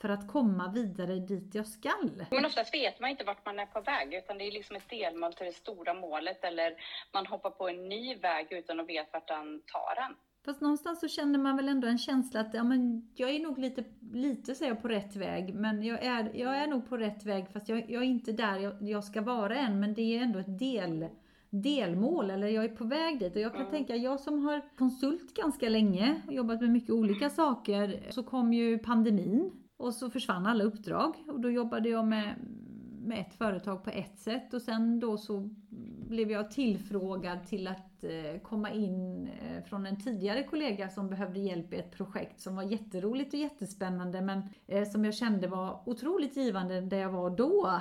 för 0.00 0.08
att 0.08 0.28
komma 0.28 0.72
vidare 0.74 1.14
dit 1.14 1.54
jag 1.54 1.66
skall. 1.66 2.26
Men 2.30 2.44
oftast 2.44 2.74
vet 2.74 3.00
man 3.00 3.10
inte 3.10 3.24
vart 3.24 3.46
man 3.46 3.58
är 3.58 3.66
på 3.66 3.80
väg 3.80 4.14
utan 4.14 4.38
det 4.38 4.44
är 4.44 4.52
liksom 4.52 4.76
ett 4.76 4.88
delmål 4.88 5.32
till 5.32 5.46
det 5.46 5.52
stora 5.52 5.94
målet 5.94 6.44
eller 6.44 6.74
man 7.12 7.26
hoppar 7.26 7.50
på 7.50 7.68
en 7.68 7.88
ny 7.88 8.14
väg 8.14 8.46
utan 8.50 8.80
att 8.80 8.88
veta 8.88 9.10
vart 9.12 9.28
den 9.28 9.62
tar 9.66 10.02
en. 10.02 10.16
Fast 10.44 10.60
någonstans 10.60 11.00
så 11.00 11.08
känner 11.08 11.38
man 11.38 11.56
väl 11.56 11.68
ändå 11.68 11.88
en 11.88 11.98
känsla 11.98 12.40
att 12.40 12.54
ja, 12.54 12.64
men 12.64 13.10
jag 13.14 13.30
är 13.30 13.38
nog 13.38 13.58
lite, 13.58 13.84
lite 14.12 14.54
säger 14.54 14.72
jag, 14.72 14.82
på 14.82 14.88
rätt 14.88 15.16
väg. 15.16 15.54
Men 15.54 15.82
jag 15.82 16.04
är, 16.04 16.30
jag 16.34 16.56
är 16.56 16.66
nog 16.66 16.88
på 16.88 16.96
rätt 16.96 17.26
väg 17.26 17.52
fast 17.52 17.68
jag, 17.68 17.90
jag 17.90 18.02
är 18.02 18.06
inte 18.06 18.32
där 18.32 18.58
jag, 18.58 18.76
jag, 18.80 19.04
ska 19.04 19.20
vara 19.20 19.56
än. 19.56 19.80
Men 19.80 19.94
det 19.94 20.16
är 20.16 20.22
ändå 20.22 20.38
ett 20.38 20.58
del, 20.58 21.08
delmål 21.50 22.30
eller 22.30 22.48
jag 22.48 22.64
är 22.64 22.68
på 22.68 22.84
väg 22.84 23.18
dit. 23.18 23.36
Och 23.36 23.40
jag 23.40 23.52
kan 23.52 23.60
mm. 23.60 23.72
tänka, 23.72 23.96
jag 23.96 24.20
som 24.20 24.44
har 24.44 24.76
konsult 24.78 25.34
ganska 25.34 25.68
länge 25.68 26.22
och 26.26 26.32
jobbat 26.32 26.60
med 26.60 26.70
mycket 26.70 26.90
olika 26.90 27.30
saker. 27.30 28.06
Så 28.10 28.22
kom 28.22 28.52
ju 28.52 28.78
pandemin 28.78 29.60
och 29.80 29.94
så 29.94 30.10
försvann 30.10 30.46
alla 30.46 30.64
uppdrag 30.64 31.14
och 31.28 31.40
då 31.40 31.50
jobbade 31.50 31.88
jag 31.88 32.06
med, 32.06 32.34
med 33.04 33.20
ett 33.20 33.34
företag 33.34 33.84
på 33.84 33.90
ett 33.90 34.18
sätt 34.18 34.54
och 34.54 34.62
sen 34.62 35.00
då 35.00 35.18
så 35.18 35.48
blev 36.08 36.30
jag 36.30 36.50
tillfrågad 36.50 37.46
till 37.46 37.66
att 37.66 38.04
eh, 38.04 38.40
komma 38.42 38.70
in 38.70 39.28
eh, 39.28 39.64
från 39.64 39.86
en 39.86 40.00
tidigare 40.00 40.42
kollega 40.42 40.88
som 40.88 41.08
behövde 41.08 41.40
hjälp 41.40 41.72
i 41.72 41.76
ett 41.76 41.90
projekt 41.90 42.40
som 42.40 42.56
var 42.56 42.62
jätteroligt 42.62 43.34
och 43.34 43.40
jättespännande 43.40 44.20
men 44.20 44.42
eh, 44.66 44.88
som 44.88 45.04
jag 45.04 45.14
kände 45.14 45.48
var 45.48 45.82
otroligt 45.86 46.36
givande 46.36 46.80
där 46.80 46.98
jag 46.98 47.10
var 47.10 47.30
då. 47.30 47.80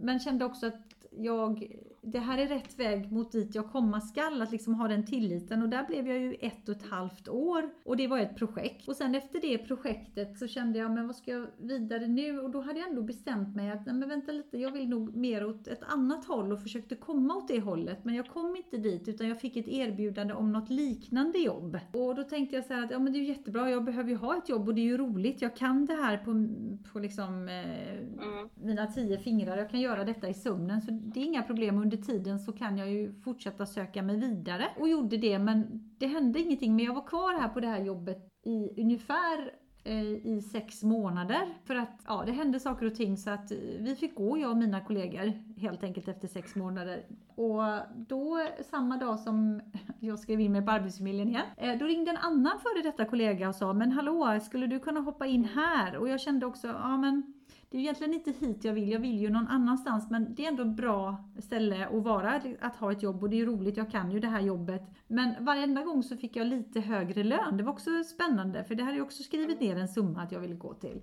Men 0.00 0.18
kände 0.20 0.44
också 0.44 0.66
att 0.66 1.06
jag 1.10 1.76
det 2.04 2.18
här 2.18 2.38
är 2.38 2.46
rätt 2.46 2.78
väg 2.78 3.12
mot 3.12 3.32
dit 3.32 3.54
jag 3.54 3.70
komma 3.72 4.00
skall, 4.00 4.42
att 4.42 4.52
liksom 4.52 4.74
ha 4.74 4.88
den 4.88 5.06
tilliten. 5.06 5.62
Och 5.62 5.68
där 5.68 5.86
blev 5.86 6.08
jag 6.08 6.18
ju 6.18 6.34
ett 6.34 6.68
och 6.68 6.76
ett 6.76 6.90
halvt 6.90 7.28
år 7.28 7.70
och 7.84 7.96
det 7.96 8.06
var 8.06 8.18
ett 8.18 8.36
projekt. 8.36 8.88
Och 8.88 8.96
sen 8.96 9.14
efter 9.14 9.40
det 9.40 9.58
projektet 9.58 10.38
så 10.38 10.48
kände 10.48 10.78
jag, 10.78 10.90
men 10.90 11.06
vad 11.06 11.16
ska 11.16 11.30
jag 11.30 11.46
vidare 11.58 12.06
nu? 12.06 12.40
Och 12.40 12.50
då 12.50 12.60
hade 12.60 12.78
jag 12.78 12.88
ändå 12.88 13.02
bestämt 13.02 13.56
mig 13.56 13.70
att, 13.70 13.86
nej 13.86 13.94
men 13.94 14.08
vänta 14.08 14.32
lite, 14.32 14.58
jag 14.58 14.70
vill 14.70 14.88
nog 14.88 15.16
mer 15.16 15.46
åt 15.46 15.68
ett 15.68 15.82
annat 15.82 16.24
håll 16.24 16.52
och 16.52 16.62
försökte 16.62 16.96
komma 16.96 17.34
åt 17.34 17.48
det 17.48 17.60
hållet. 17.60 18.04
Men 18.04 18.14
jag 18.14 18.28
kom 18.28 18.56
inte 18.56 18.76
dit 18.76 19.08
utan 19.08 19.28
jag 19.28 19.40
fick 19.40 19.56
ett 19.56 19.68
erbjudande 19.68 20.34
om 20.34 20.52
något 20.52 20.70
liknande 20.70 21.38
jobb. 21.38 21.78
Och 21.92 22.14
då 22.14 22.22
tänkte 22.22 22.56
jag 22.56 22.64
så 22.64 22.84
att, 22.84 22.90
ja 22.90 22.98
men 22.98 23.12
det 23.12 23.18
är 23.18 23.20
ju 23.20 23.28
jättebra, 23.28 23.70
jag 23.70 23.84
behöver 23.84 24.10
ju 24.10 24.16
ha 24.16 24.36
ett 24.36 24.48
jobb 24.48 24.68
och 24.68 24.74
det 24.74 24.80
är 24.80 24.86
ju 24.86 24.98
roligt. 24.98 25.42
Jag 25.42 25.56
kan 25.56 25.86
det 25.86 25.94
här 25.94 26.16
på, 26.16 26.48
på 26.92 26.98
liksom 26.98 27.48
eh, 27.48 27.92
mm. 27.92 28.48
mina 28.54 28.86
tio 28.86 29.18
fingrar, 29.18 29.56
jag 29.56 29.70
kan 29.70 29.80
göra 29.80 30.04
detta 30.04 30.28
i 30.28 30.34
sömnen. 30.34 30.82
Så 30.82 30.90
det 30.90 31.20
är 31.20 31.24
inga 31.24 31.42
problem 31.42 31.78
under 31.92 32.04
tiden 32.04 32.38
så 32.38 32.52
kan 32.52 32.78
jag 32.78 32.90
ju 32.90 33.12
fortsätta 33.12 33.66
söka 33.66 34.02
mig 34.02 34.16
vidare. 34.16 34.68
Och 34.78 34.88
gjorde 34.88 35.16
det 35.16 35.38
men 35.38 35.90
det 35.98 36.06
hände 36.06 36.40
ingenting. 36.40 36.76
Men 36.76 36.84
jag 36.84 36.94
var 36.94 37.06
kvar 37.06 37.40
här 37.40 37.48
på 37.48 37.60
det 37.60 37.68
här 37.68 37.84
jobbet 37.84 38.28
i 38.44 38.80
ungefär 38.80 39.52
eh, 39.84 40.26
i 40.26 40.42
sex 40.52 40.82
månader. 40.82 41.48
För 41.64 41.74
att 41.74 42.00
ja, 42.06 42.22
det 42.26 42.32
hände 42.32 42.60
saker 42.60 42.86
och 42.86 42.94
ting 42.94 43.16
så 43.16 43.30
att 43.30 43.50
eh, 43.50 43.58
vi 43.78 43.96
fick 43.96 44.14
gå, 44.14 44.38
jag 44.38 44.50
och 44.50 44.56
mina 44.56 44.80
kollegor, 44.80 45.32
helt 45.60 45.84
enkelt 45.84 46.08
efter 46.08 46.28
sex 46.28 46.54
månader. 46.54 47.06
Och 47.34 47.62
då, 47.96 48.46
samma 48.70 48.96
dag 48.96 49.18
som 49.18 49.60
jag 50.00 50.18
skrev 50.18 50.40
in 50.40 50.52
mig 50.52 50.62
på 50.62 50.70
Arbetsförmedlingen 50.70 51.28
igen, 51.28 51.46
eh, 51.56 51.78
då 51.78 51.84
ringde 51.84 52.10
en 52.10 52.16
annan 52.16 52.58
före 52.60 52.82
detta 52.82 53.04
kollega 53.04 53.48
och 53.48 53.54
sa 53.54 53.72
Men 53.72 53.92
hallå, 53.92 54.38
skulle 54.42 54.66
du 54.66 54.78
kunna 54.80 55.00
hoppa 55.00 55.26
in 55.26 55.44
här? 55.44 55.96
Och 55.96 56.08
jag 56.08 56.20
kände 56.20 56.46
också, 56.46 56.66
ja 56.66 56.96
men 56.96 57.41
det 57.72 57.78
är 57.78 57.80
egentligen 57.80 58.14
inte 58.14 58.32
hit 58.32 58.64
jag 58.64 58.72
vill, 58.72 58.90
jag 58.90 59.00
vill 59.00 59.20
ju 59.20 59.30
någon 59.30 59.48
annanstans 59.48 60.10
men 60.10 60.34
det 60.34 60.44
är 60.44 60.48
ändå 60.48 60.62
ett 60.62 60.76
bra 60.76 61.24
ställe 61.38 61.86
att 61.86 62.02
vara, 62.02 62.42
att 62.60 62.76
ha 62.76 62.92
ett 62.92 63.02
jobb 63.02 63.22
och 63.22 63.30
det 63.30 63.40
är 63.40 63.46
roligt, 63.46 63.76
jag 63.76 63.90
kan 63.90 64.10
ju 64.10 64.20
det 64.20 64.28
här 64.28 64.40
jobbet. 64.40 64.82
Men 65.06 65.44
varenda 65.44 65.82
gång 65.82 66.02
så 66.02 66.16
fick 66.16 66.36
jag 66.36 66.46
lite 66.46 66.80
högre 66.80 67.24
lön, 67.24 67.56
det 67.56 67.62
var 67.62 67.72
också 67.72 67.90
spännande 68.04 68.64
för 68.64 68.74
det 68.74 68.82
hade 68.82 68.96
jag 68.96 69.06
också 69.06 69.22
skrivit 69.22 69.60
ner 69.60 69.76
en 69.76 69.88
summa 69.88 70.22
att 70.22 70.32
jag 70.32 70.40
ville 70.40 70.54
gå 70.54 70.74
till. 70.74 71.00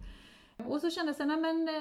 Och 0.65 0.81
så 0.81 0.89
kände 0.89 1.13
jag 1.17 1.27
nej 1.27 1.37
men 1.37 1.67
eh, 1.67 1.73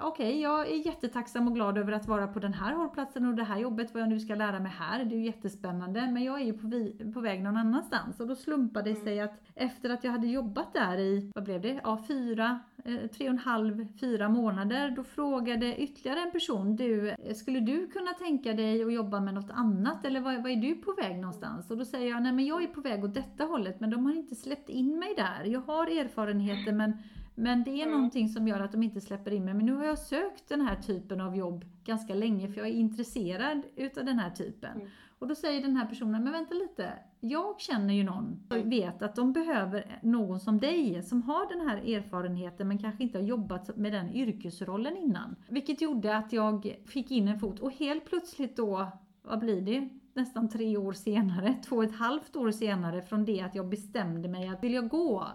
okej, 0.00 0.28
okay, 0.28 0.40
jag 0.40 0.68
är 0.68 0.86
jättetacksam 0.86 1.48
och 1.48 1.54
glad 1.54 1.78
över 1.78 1.92
att 1.92 2.06
vara 2.06 2.26
på 2.26 2.38
den 2.38 2.54
här 2.54 2.74
hållplatsen 2.74 3.26
och 3.26 3.34
det 3.34 3.44
här 3.44 3.58
jobbet, 3.58 3.94
vad 3.94 4.02
jag 4.02 4.08
nu 4.08 4.20
ska 4.20 4.34
lära 4.34 4.60
mig 4.60 4.72
här. 4.78 5.04
Det 5.04 5.14
är 5.14 5.18
ju 5.18 5.24
jättespännande, 5.24 6.10
men 6.12 6.24
jag 6.24 6.40
är 6.40 6.44
ju 6.44 6.52
på, 6.52 6.66
vi, 6.66 7.12
på 7.14 7.20
väg 7.20 7.42
någon 7.42 7.56
annanstans. 7.56 8.20
Och 8.20 8.26
då 8.26 8.34
slumpade 8.34 8.90
det 8.90 8.96
sig 8.96 9.18
mm. 9.18 9.24
att 9.24 9.40
efter 9.54 9.90
att 9.90 10.04
jag 10.04 10.12
hade 10.12 10.26
jobbat 10.26 10.72
där 10.72 10.98
i, 10.98 11.32
vad 11.34 11.44
blev 11.44 11.60
det, 11.60 11.80
ja 11.82 12.04
fyra, 12.08 12.60
eh, 12.84 13.06
tre 13.06 13.26
och 13.26 13.32
en 13.32 13.38
halv, 13.38 13.86
fyra 14.00 14.28
månader, 14.28 14.90
då 14.90 15.04
frågade 15.04 15.76
ytterligare 15.76 16.20
en 16.20 16.30
person, 16.30 16.76
du, 16.76 17.14
skulle 17.34 17.60
du 17.60 17.86
kunna 17.86 18.12
tänka 18.12 18.52
dig 18.52 18.84
att 18.84 18.92
jobba 18.92 19.20
med 19.20 19.34
något 19.34 19.50
annat 19.50 20.04
eller 20.04 20.20
vad, 20.20 20.42
vad 20.42 20.52
är 20.52 20.56
du 20.56 20.74
på 20.74 20.92
väg 20.92 21.16
någonstans? 21.16 21.70
Och 21.70 21.76
då 21.76 21.84
säger 21.84 22.10
jag, 22.10 22.22
nej 22.22 22.32
men 22.32 22.46
jag 22.46 22.62
är 22.62 22.66
på 22.66 22.80
väg 22.80 23.04
åt 23.04 23.14
detta 23.14 23.44
hållet, 23.44 23.80
men 23.80 23.90
de 23.90 24.06
har 24.06 24.12
inte 24.12 24.34
släppt 24.34 24.68
in 24.68 24.98
mig 24.98 25.14
där. 25.16 25.44
Jag 25.44 25.60
har 25.60 25.86
erfarenheter 25.86 26.72
men 26.72 26.92
men 27.34 27.64
det 27.64 27.70
är 27.70 27.82
mm. 27.82 27.94
någonting 27.94 28.28
som 28.28 28.48
gör 28.48 28.60
att 28.60 28.72
de 28.72 28.82
inte 28.82 29.00
släpper 29.00 29.30
in 29.30 29.44
mig. 29.44 29.54
Men 29.54 29.66
nu 29.66 29.74
har 29.74 29.84
jag 29.84 29.98
sökt 29.98 30.48
den 30.48 30.60
här 30.60 30.76
typen 30.76 31.20
av 31.20 31.36
jobb 31.36 31.64
ganska 31.84 32.14
länge 32.14 32.48
för 32.48 32.60
jag 32.60 32.68
är 32.68 32.72
intresserad 32.72 33.62
utav 33.76 34.04
den 34.04 34.18
här 34.18 34.30
typen. 34.30 34.76
Mm. 34.76 34.88
Och 35.18 35.28
då 35.28 35.34
säger 35.34 35.62
den 35.62 35.76
här 35.76 35.86
personen, 35.86 36.24
men 36.24 36.32
vänta 36.32 36.54
lite, 36.54 36.92
jag 37.20 37.60
känner 37.60 37.94
ju 37.94 38.04
någon 38.04 38.42
och 38.50 38.72
vet 38.72 39.02
att 39.02 39.16
de 39.16 39.32
behöver 39.32 39.98
någon 40.02 40.40
som 40.40 40.58
dig 40.58 41.02
som 41.02 41.22
har 41.22 41.58
den 41.58 41.68
här 41.68 41.76
erfarenheten 41.76 42.68
men 42.68 42.78
kanske 42.78 43.02
inte 43.02 43.18
har 43.18 43.24
jobbat 43.24 43.76
med 43.76 43.92
den 43.92 44.10
yrkesrollen 44.10 44.96
innan. 44.96 45.36
Vilket 45.48 45.80
gjorde 45.80 46.16
att 46.16 46.32
jag 46.32 46.76
fick 46.86 47.10
in 47.10 47.28
en 47.28 47.38
fot 47.38 47.60
och 47.60 47.72
helt 47.72 48.04
plötsligt 48.04 48.56
då, 48.56 48.88
vad 49.22 49.38
blir 49.38 49.60
det? 49.60 49.88
Nästan 50.14 50.48
tre 50.48 50.76
år 50.76 50.92
senare, 50.92 51.54
två 51.64 51.76
och 51.76 51.84
ett 51.84 51.98
halvt 51.98 52.36
år 52.36 52.50
senare 52.50 53.02
från 53.02 53.24
det 53.24 53.40
att 53.40 53.54
jag 53.54 53.68
bestämde 53.68 54.28
mig 54.28 54.48
att 54.48 54.64
vill 54.64 54.74
jag 54.74 54.88
gå 54.88 55.26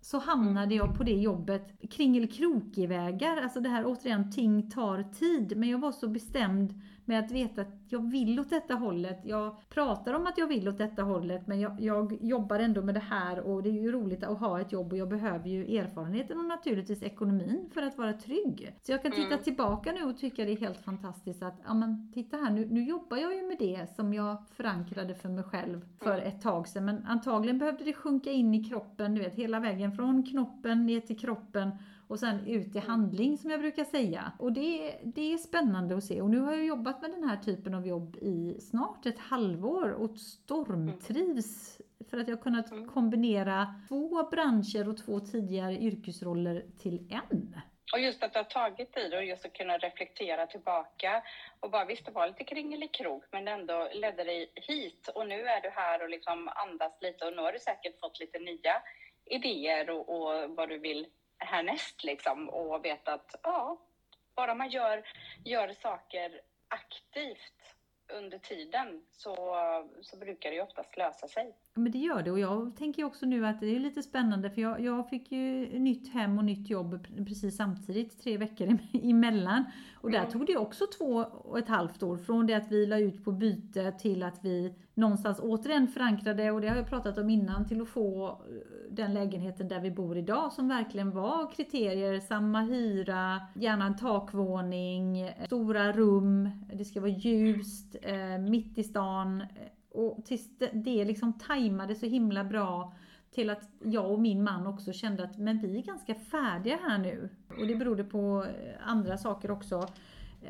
så 0.00 0.18
hamnade 0.18 0.74
jag 0.74 0.96
på 0.96 1.04
det 1.04 1.16
jobbet 1.16 1.80
kringelkrokig-vägar. 1.90 3.36
Alltså 3.36 3.60
det 3.60 3.68
här 3.68 3.84
återigen, 3.86 4.30
ting 4.30 4.70
tar 4.70 5.02
tid. 5.02 5.56
Men 5.56 5.68
jag 5.68 5.78
var 5.78 5.92
så 5.92 6.08
bestämd 6.08 6.82
med 7.10 7.18
att 7.18 7.30
veta 7.30 7.60
att 7.60 7.68
jag 7.88 8.10
vill 8.10 8.40
åt 8.40 8.50
detta 8.50 8.74
hållet. 8.74 9.20
Jag 9.24 9.56
pratar 9.68 10.12
om 10.12 10.26
att 10.26 10.38
jag 10.38 10.46
vill 10.46 10.68
åt 10.68 10.78
detta 10.78 11.02
hållet 11.02 11.46
men 11.46 11.60
jag, 11.60 11.80
jag, 11.80 12.18
jobbar 12.20 12.58
ändå 12.58 12.82
med 12.82 12.94
det 12.94 13.00
här 13.00 13.40
och 13.40 13.62
det 13.62 13.68
är 13.68 13.82
ju 13.82 13.92
roligt 13.92 14.24
att 14.24 14.38
ha 14.38 14.60
ett 14.60 14.72
jobb 14.72 14.92
och 14.92 14.98
jag 14.98 15.08
behöver 15.08 15.48
ju 15.48 15.76
erfarenheten 15.76 16.38
och 16.38 16.44
naturligtvis 16.44 17.02
ekonomin 17.02 17.70
för 17.74 17.82
att 17.82 17.98
vara 17.98 18.12
trygg. 18.12 18.74
Så 18.82 18.92
jag 18.92 19.02
kan 19.02 19.12
titta 19.12 19.26
mm. 19.26 19.42
tillbaka 19.42 19.92
nu 19.92 20.04
och 20.04 20.18
tycka 20.18 20.44
det 20.44 20.52
är 20.52 20.56
helt 20.56 20.84
fantastiskt 20.84 21.42
att, 21.42 21.60
ja 21.66 21.74
men 21.74 22.12
titta 22.12 22.36
här 22.36 22.50
nu, 22.50 22.66
nu 22.66 22.84
jobbar 22.84 23.16
jag 23.16 23.34
ju 23.34 23.42
med 23.42 23.56
det 23.58 23.86
som 23.96 24.14
jag 24.14 24.36
förankrade 24.56 25.14
för 25.14 25.28
mig 25.28 25.44
själv 25.44 25.80
för 25.98 26.18
mm. 26.18 26.28
ett 26.28 26.42
tag 26.42 26.68
sedan 26.68 26.84
men 26.84 27.06
antagligen 27.06 27.58
behövde 27.58 27.84
det 27.84 27.92
sjunka 27.92 28.30
in 28.30 28.54
i 28.54 28.64
kroppen, 28.64 29.14
du 29.14 29.20
vet 29.20 29.34
hela 29.34 29.60
vägen 29.60 29.92
från 29.92 30.22
knoppen 30.22 30.86
ner 30.86 31.00
till 31.00 31.18
kroppen 31.18 31.70
och 32.10 32.18
sen 32.18 32.46
ut 32.46 32.76
i 32.76 32.78
handling 32.78 33.38
som 33.38 33.50
jag 33.50 33.60
brukar 33.60 33.84
säga. 33.84 34.32
Och 34.38 34.52
det, 34.52 34.98
det 35.02 35.32
är 35.32 35.38
spännande 35.38 35.96
att 35.96 36.04
se. 36.04 36.20
Och 36.20 36.30
nu 36.30 36.40
har 36.40 36.52
jag 36.52 36.64
jobbat 36.64 37.02
med 37.02 37.10
den 37.10 37.28
här 37.28 37.36
typen 37.36 37.74
av 37.74 37.86
jobb 37.86 38.16
i 38.16 38.60
snart 38.60 39.06
ett 39.06 39.18
halvår 39.18 39.90
och 39.90 40.18
stormtrivs 40.18 41.80
för 42.10 42.18
att 42.18 42.28
jag 42.28 42.36
har 42.36 42.42
kunnat 42.42 42.70
mm. 42.70 42.88
kombinera 42.88 43.74
två 43.88 44.22
branscher 44.30 44.88
och 44.88 44.96
två 44.96 45.20
tidigare 45.20 45.74
yrkesroller 45.74 46.64
till 46.78 47.08
en. 47.10 47.60
Och 47.92 48.00
just 48.00 48.22
att 48.22 48.32
det 48.32 48.38
har 48.38 48.44
tagit 48.44 48.92
tid 48.92 49.14
och 49.14 49.24
just 49.24 49.44
att 49.44 49.52
kunna 49.52 49.78
reflektera 49.78 50.46
tillbaka 50.46 51.22
och 51.60 51.70
bara 51.70 51.84
visst, 51.84 52.06
det 52.06 52.12
var 52.12 52.28
lite 52.28 52.44
kringelikrok, 52.44 53.24
men 53.32 53.48
ändå 53.48 53.88
ledde 53.94 54.24
dig 54.24 54.52
hit 54.54 55.08
och 55.14 55.28
nu 55.28 55.40
är 55.46 55.60
du 55.60 55.68
här 55.68 56.02
och 56.02 56.10
liksom 56.10 56.48
andas 56.48 56.92
lite 57.00 57.24
och 57.24 57.32
nu 57.32 57.42
har 57.42 57.52
du 57.52 57.58
säkert 57.58 58.00
fått 58.00 58.20
lite 58.20 58.38
nya 58.38 58.82
idéer 59.26 59.90
och, 59.90 60.08
och 60.08 60.50
vad 60.56 60.68
du 60.68 60.78
vill 60.78 61.06
härnäst 61.40 62.04
liksom 62.04 62.48
och 62.48 62.84
veta 62.84 63.12
att 63.12 63.34
ja, 63.42 63.78
bara 64.34 64.54
man 64.54 64.70
gör, 64.70 65.08
gör 65.44 65.72
saker 65.72 66.40
aktivt 66.68 67.74
under 68.12 68.38
tiden 68.38 69.06
så, 69.10 69.34
så 70.02 70.16
brukar 70.16 70.50
det 70.50 70.56
ju 70.56 70.62
oftast 70.62 70.96
lösa 70.96 71.28
sig. 71.28 71.54
Men 71.82 71.92
det 71.92 71.98
gör 71.98 72.22
det 72.22 72.30
och 72.30 72.38
jag 72.38 72.76
tänker 72.76 73.04
också 73.04 73.26
nu 73.26 73.46
att 73.46 73.60
det 73.60 73.76
är 73.76 73.80
lite 73.80 74.02
spännande 74.02 74.50
för 74.50 74.62
jag, 74.62 74.80
jag 74.80 75.08
fick 75.08 75.32
ju 75.32 75.78
nytt 75.78 76.08
hem 76.08 76.38
och 76.38 76.44
nytt 76.44 76.70
jobb 76.70 77.06
precis 77.16 77.56
samtidigt, 77.56 78.22
tre 78.22 78.36
veckor 78.36 78.78
emellan. 78.92 79.64
Och 79.94 80.10
där 80.10 80.18
mm. 80.18 80.30
tog 80.30 80.46
det 80.46 80.56
också 80.56 80.86
två 80.98 81.16
och 81.32 81.58
ett 81.58 81.68
halvt 81.68 82.02
år 82.02 82.16
från 82.16 82.46
det 82.46 82.54
att 82.54 82.72
vi 82.72 82.86
la 82.86 82.98
ut 82.98 83.24
på 83.24 83.32
byte 83.32 83.92
till 83.92 84.22
att 84.22 84.44
vi 84.44 84.74
någonstans 84.94 85.40
återigen 85.42 85.88
förankrade, 85.88 86.50
och 86.50 86.60
det 86.60 86.68
har 86.68 86.76
jag 86.76 86.88
pratat 86.88 87.18
om 87.18 87.30
innan, 87.30 87.68
till 87.68 87.82
att 87.82 87.88
få 87.88 88.28
eh, 88.28 88.34
den 88.90 89.14
lägenheten 89.14 89.68
där 89.68 89.80
vi 89.80 89.90
bor 89.90 90.16
idag 90.16 90.52
som 90.52 90.68
verkligen 90.68 91.10
var 91.10 91.52
kriterier, 91.52 92.20
samma 92.20 92.60
hyra, 92.60 93.40
gärna 93.54 93.86
en 93.86 93.96
takvåning, 93.96 95.32
stora 95.46 95.92
rum, 95.92 96.50
det 96.72 96.84
ska 96.84 97.00
vara 97.00 97.10
ljust, 97.10 97.96
eh, 98.02 98.38
mitt 98.38 98.78
i 98.78 98.82
stan. 98.82 99.42
Och 99.90 100.24
tills 100.24 100.58
det, 100.58 100.70
det 100.72 101.04
liksom 101.04 101.32
tajmade 101.32 101.94
så 101.94 102.06
himla 102.06 102.44
bra 102.44 102.94
till 103.30 103.50
att 103.50 103.70
jag 103.84 104.12
och 104.12 104.20
min 104.20 104.42
man 104.42 104.66
också 104.66 104.92
kände 104.92 105.24
att 105.24 105.38
men 105.38 105.58
vi 105.58 105.78
är 105.78 105.82
ganska 105.82 106.14
färdiga 106.14 106.78
här 106.82 106.98
nu. 106.98 107.28
Och 107.60 107.66
det 107.66 107.76
berodde 107.76 108.04
på 108.04 108.44
eh, 108.44 108.88
andra 108.88 109.18
saker 109.18 109.50
också. 109.50 109.88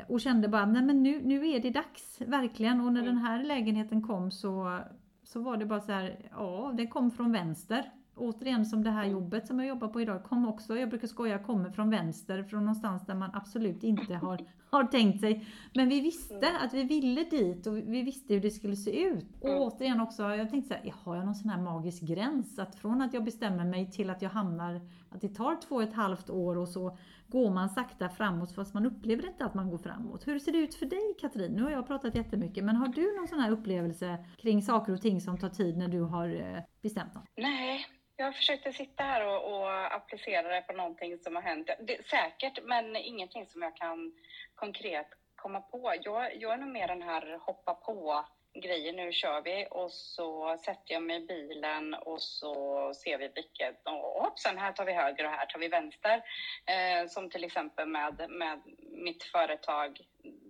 Och 0.07 0.21
kände 0.21 0.47
bara, 0.47 0.65
nej 0.65 0.81
men 0.81 1.03
nu, 1.03 1.21
nu 1.23 1.49
är 1.49 1.59
det 1.59 1.69
dags, 1.69 2.21
verkligen. 2.21 2.81
Och 2.81 2.93
när 2.93 3.01
den 3.01 3.17
här 3.17 3.43
lägenheten 3.43 4.01
kom 4.01 4.31
så, 4.31 4.79
så 5.23 5.41
var 5.41 5.57
det 5.57 5.65
bara 5.65 5.81
så 5.81 5.91
här, 5.91 6.29
ja, 6.31 6.73
den 6.77 6.87
kom 6.87 7.11
från 7.11 7.31
vänster. 7.31 7.91
Återigen 8.15 8.65
som 8.65 8.83
det 8.83 8.89
här 8.89 9.05
jobbet 9.05 9.47
som 9.47 9.59
jag 9.59 9.67
jobbar 9.67 9.87
på 9.87 10.01
idag 10.01 10.23
kom 10.23 10.47
också, 10.47 10.77
jag 10.77 10.89
brukar 10.89 11.07
skoja, 11.07 11.39
kommer 11.39 11.69
från 11.69 11.89
vänster, 11.89 12.43
från 12.43 12.65
någonstans 12.65 13.05
där 13.05 13.15
man 13.15 13.29
absolut 13.33 13.83
inte 13.83 14.15
har, 14.15 14.39
har 14.69 14.83
tänkt 14.83 15.19
sig. 15.19 15.47
Men 15.73 15.89
vi 15.89 16.01
visste 16.01 16.57
att 16.61 16.73
vi 16.73 16.83
ville 16.83 17.23
dit 17.23 17.67
och 17.67 17.77
vi 17.77 18.01
visste 18.01 18.33
hur 18.33 18.41
det 18.41 18.51
skulle 18.51 18.75
se 18.75 19.03
ut. 19.03 19.25
Och 19.41 19.61
återigen 19.61 20.01
också, 20.01 20.23
jag 20.23 20.49
tänkte 20.49 20.67
så 20.67 20.73
här, 20.73 20.93
har 21.03 21.15
jag 21.15 21.25
någon 21.25 21.35
sån 21.35 21.49
här 21.49 21.61
magisk 21.61 22.01
gräns? 22.01 22.59
Att 22.59 22.75
från 22.75 23.01
att 23.01 23.13
jag 23.13 23.23
bestämmer 23.23 23.65
mig 23.65 23.91
till 23.91 24.09
att 24.09 24.21
jag 24.21 24.29
hamnar, 24.29 24.81
att 25.11 25.21
det 25.21 25.35
tar 25.35 25.55
två 25.55 25.75
och 25.75 25.83
ett 25.83 25.93
halvt 25.93 26.29
år 26.29 26.57
och 26.57 26.67
så 26.67 26.97
går 27.27 27.49
man 27.49 27.69
sakta 27.69 28.09
framåt 28.09 28.55
fast 28.55 28.73
man 28.73 28.85
upplever 28.85 29.27
inte 29.27 29.45
att 29.45 29.53
man 29.53 29.69
går 29.69 29.77
framåt. 29.77 30.27
Hur 30.27 30.39
ser 30.39 30.51
det 30.51 30.57
ut 30.57 30.75
för 30.75 30.85
dig 30.85 31.15
Katrin? 31.21 31.51
Nu 31.51 31.63
har 31.63 31.71
jag 31.71 31.87
pratat 31.87 32.15
jättemycket 32.15 32.63
men 32.63 32.75
har 32.75 32.87
du 32.87 33.15
någon 33.15 33.27
sån 33.27 33.39
här 33.39 33.51
upplevelse 33.51 34.25
kring 34.37 34.61
saker 34.61 34.93
och 34.93 35.01
ting 35.01 35.21
som 35.21 35.39
tar 35.39 35.49
tid 35.49 35.77
när 35.77 35.87
du 35.87 36.01
har 36.01 36.35
eh, 36.35 36.63
bestämt 36.81 37.13
något? 37.13 37.23
Nej, 37.35 37.85
jag 38.15 38.35
försökte 38.35 38.73
sitta 38.73 39.03
här 39.03 39.27
och, 39.27 39.53
och 39.53 39.95
applicera 39.95 40.55
det 40.55 40.61
på 40.61 40.73
någonting 40.73 41.17
som 41.17 41.35
har 41.35 41.43
hänt. 41.43 41.69
Det, 41.87 42.05
säkert, 42.05 42.59
men 42.63 42.95
ingenting 42.95 43.45
som 43.45 43.61
jag 43.61 43.75
kan 43.75 44.13
konkret 44.55 45.07
komma 45.35 45.61
på. 45.61 45.93
Jag, 46.01 46.41
jag 46.41 46.53
är 46.53 46.57
nog 46.57 46.69
mer 46.69 46.87
den 46.87 47.01
här 47.01 47.37
hoppa 47.41 47.73
på 47.73 48.25
grejer, 48.53 48.93
nu 48.93 49.11
kör 49.11 49.41
vi. 49.41 49.67
Och 49.71 49.91
så 49.91 50.57
sätter 50.65 50.93
jag 50.93 51.03
mig 51.03 51.23
i 51.23 51.27
bilen 51.27 51.93
och 51.93 52.21
så 52.21 52.93
ser 52.93 53.17
vi 53.17 53.27
vilket. 53.35 53.81
Och 53.85 54.23
hoppsan, 54.23 54.57
här 54.57 54.71
tar 54.71 54.85
vi 54.85 54.93
höger 54.93 55.25
och 55.25 55.31
här 55.31 55.45
tar 55.45 55.59
vi 55.59 55.67
vänster. 55.67 56.23
Eh, 56.65 57.07
som 57.07 57.29
till 57.29 57.43
exempel 57.43 57.87
med, 57.87 58.25
med 58.29 58.61
mitt 58.91 59.23
företag 59.23 60.01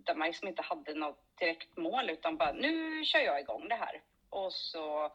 där 0.06 0.16
man 0.16 0.28
liksom 0.28 0.48
inte 0.48 0.62
hade 0.62 0.94
något 0.94 1.38
direkt 1.40 1.78
mål 1.78 2.10
utan 2.10 2.38
bara 2.38 2.52
nu 2.52 3.06
kör 3.06 3.20
jag 3.20 3.40
igång 3.40 3.68
det 3.70 3.76
här. 3.76 4.02
Och 4.30 4.54
så 4.54 5.12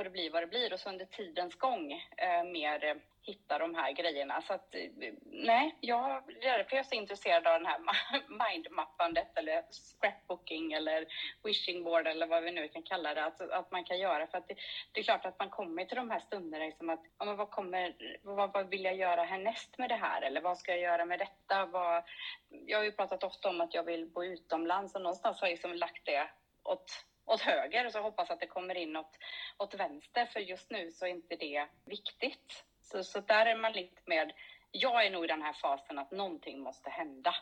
får 0.00 0.04
det 0.04 0.10
bli 0.10 0.28
vad 0.28 0.42
det 0.42 0.46
blir 0.46 0.72
och 0.72 0.80
så 0.80 0.88
under 0.88 1.04
tidens 1.04 1.54
gång 1.54 1.92
eh, 2.16 2.44
mer 2.44 2.84
eh, 2.84 2.94
hitta 3.22 3.58
de 3.58 3.74
här 3.74 3.92
grejerna. 3.92 4.42
Så 4.42 4.52
att, 4.52 4.74
eh, 4.74 5.12
nej, 5.24 5.76
jag, 5.80 6.10
är 6.10 6.58
därför 6.58 6.76
jag 6.76 6.84
är 6.84 6.88
så 6.88 6.94
intresserad 6.94 7.46
av 7.46 7.60
den 7.60 7.66
här 7.66 7.80
mindmappandet 8.54 9.38
eller 9.38 9.62
scrapbooking 9.72 10.72
eller 10.72 11.06
wishing 11.44 11.84
board 11.84 12.06
eller 12.06 12.26
vad 12.26 12.42
vi 12.42 12.52
nu 12.52 12.68
kan 12.68 12.82
kalla 12.82 13.14
det, 13.14 13.24
att, 13.24 13.40
att 13.40 13.70
man 13.70 13.84
kan 13.84 13.98
göra. 13.98 14.26
För 14.26 14.38
att 14.38 14.48
det, 14.48 14.54
det 14.92 15.00
är 15.00 15.04
klart 15.04 15.26
att 15.26 15.38
man 15.38 15.50
kommer 15.50 15.84
till 15.84 15.96
de 15.96 16.10
här 16.10 16.20
stunderna 16.20 16.64
liksom 16.64 16.90
att, 16.90 17.02
ja, 17.18 17.24
men 17.24 17.36
vad, 17.36 17.50
kommer, 17.50 17.94
vad, 18.22 18.52
vad 18.52 18.68
vill 18.68 18.84
jag 18.84 18.96
göra 18.96 19.24
härnäst 19.24 19.78
med 19.78 19.88
det 19.88 20.00
här? 20.06 20.22
Eller 20.22 20.40
vad 20.40 20.58
ska 20.58 20.72
jag 20.72 20.80
göra 20.80 21.04
med 21.04 21.18
detta? 21.18 21.66
Vad, 21.66 22.02
jag 22.48 22.78
har 22.78 22.84
ju 22.84 22.92
pratat 22.92 23.24
ofta 23.24 23.48
om 23.48 23.60
att 23.60 23.74
jag 23.74 23.84
vill 23.84 24.06
bo 24.06 24.24
utomlands 24.24 24.94
och 24.94 25.02
någonstans 25.02 25.40
har 25.40 25.48
jag 25.48 25.52
liksom 25.52 25.74
lagt 25.74 26.06
det 26.06 26.30
åt 26.64 27.09
åt 27.30 27.40
höger 27.40 27.86
och 27.86 27.92
så 27.92 28.00
hoppas 28.00 28.30
att 28.30 28.40
det 28.40 28.46
kommer 28.46 28.74
in 28.74 28.96
åt, 28.96 29.18
åt 29.58 29.74
vänster 29.74 30.26
för 30.26 30.40
just 30.40 30.70
nu 30.70 30.90
så 30.90 31.06
är 31.06 31.10
inte 31.10 31.36
det 31.36 31.66
viktigt. 31.84 32.64
Så, 32.82 33.04
så 33.04 33.20
där 33.20 33.46
är 33.46 33.56
man 33.56 33.72
lite 33.72 34.02
mer, 34.06 34.32
jag 34.70 35.06
är 35.06 35.10
nog 35.10 35.24
i 35.24 35.28
den 35.28 35.42
här 35.42 35.52
fasen 35.52 35.98
att 35.98 36.10
någonting 36.10 36.60
måste 36.60 36.90
hända 36.90 37.34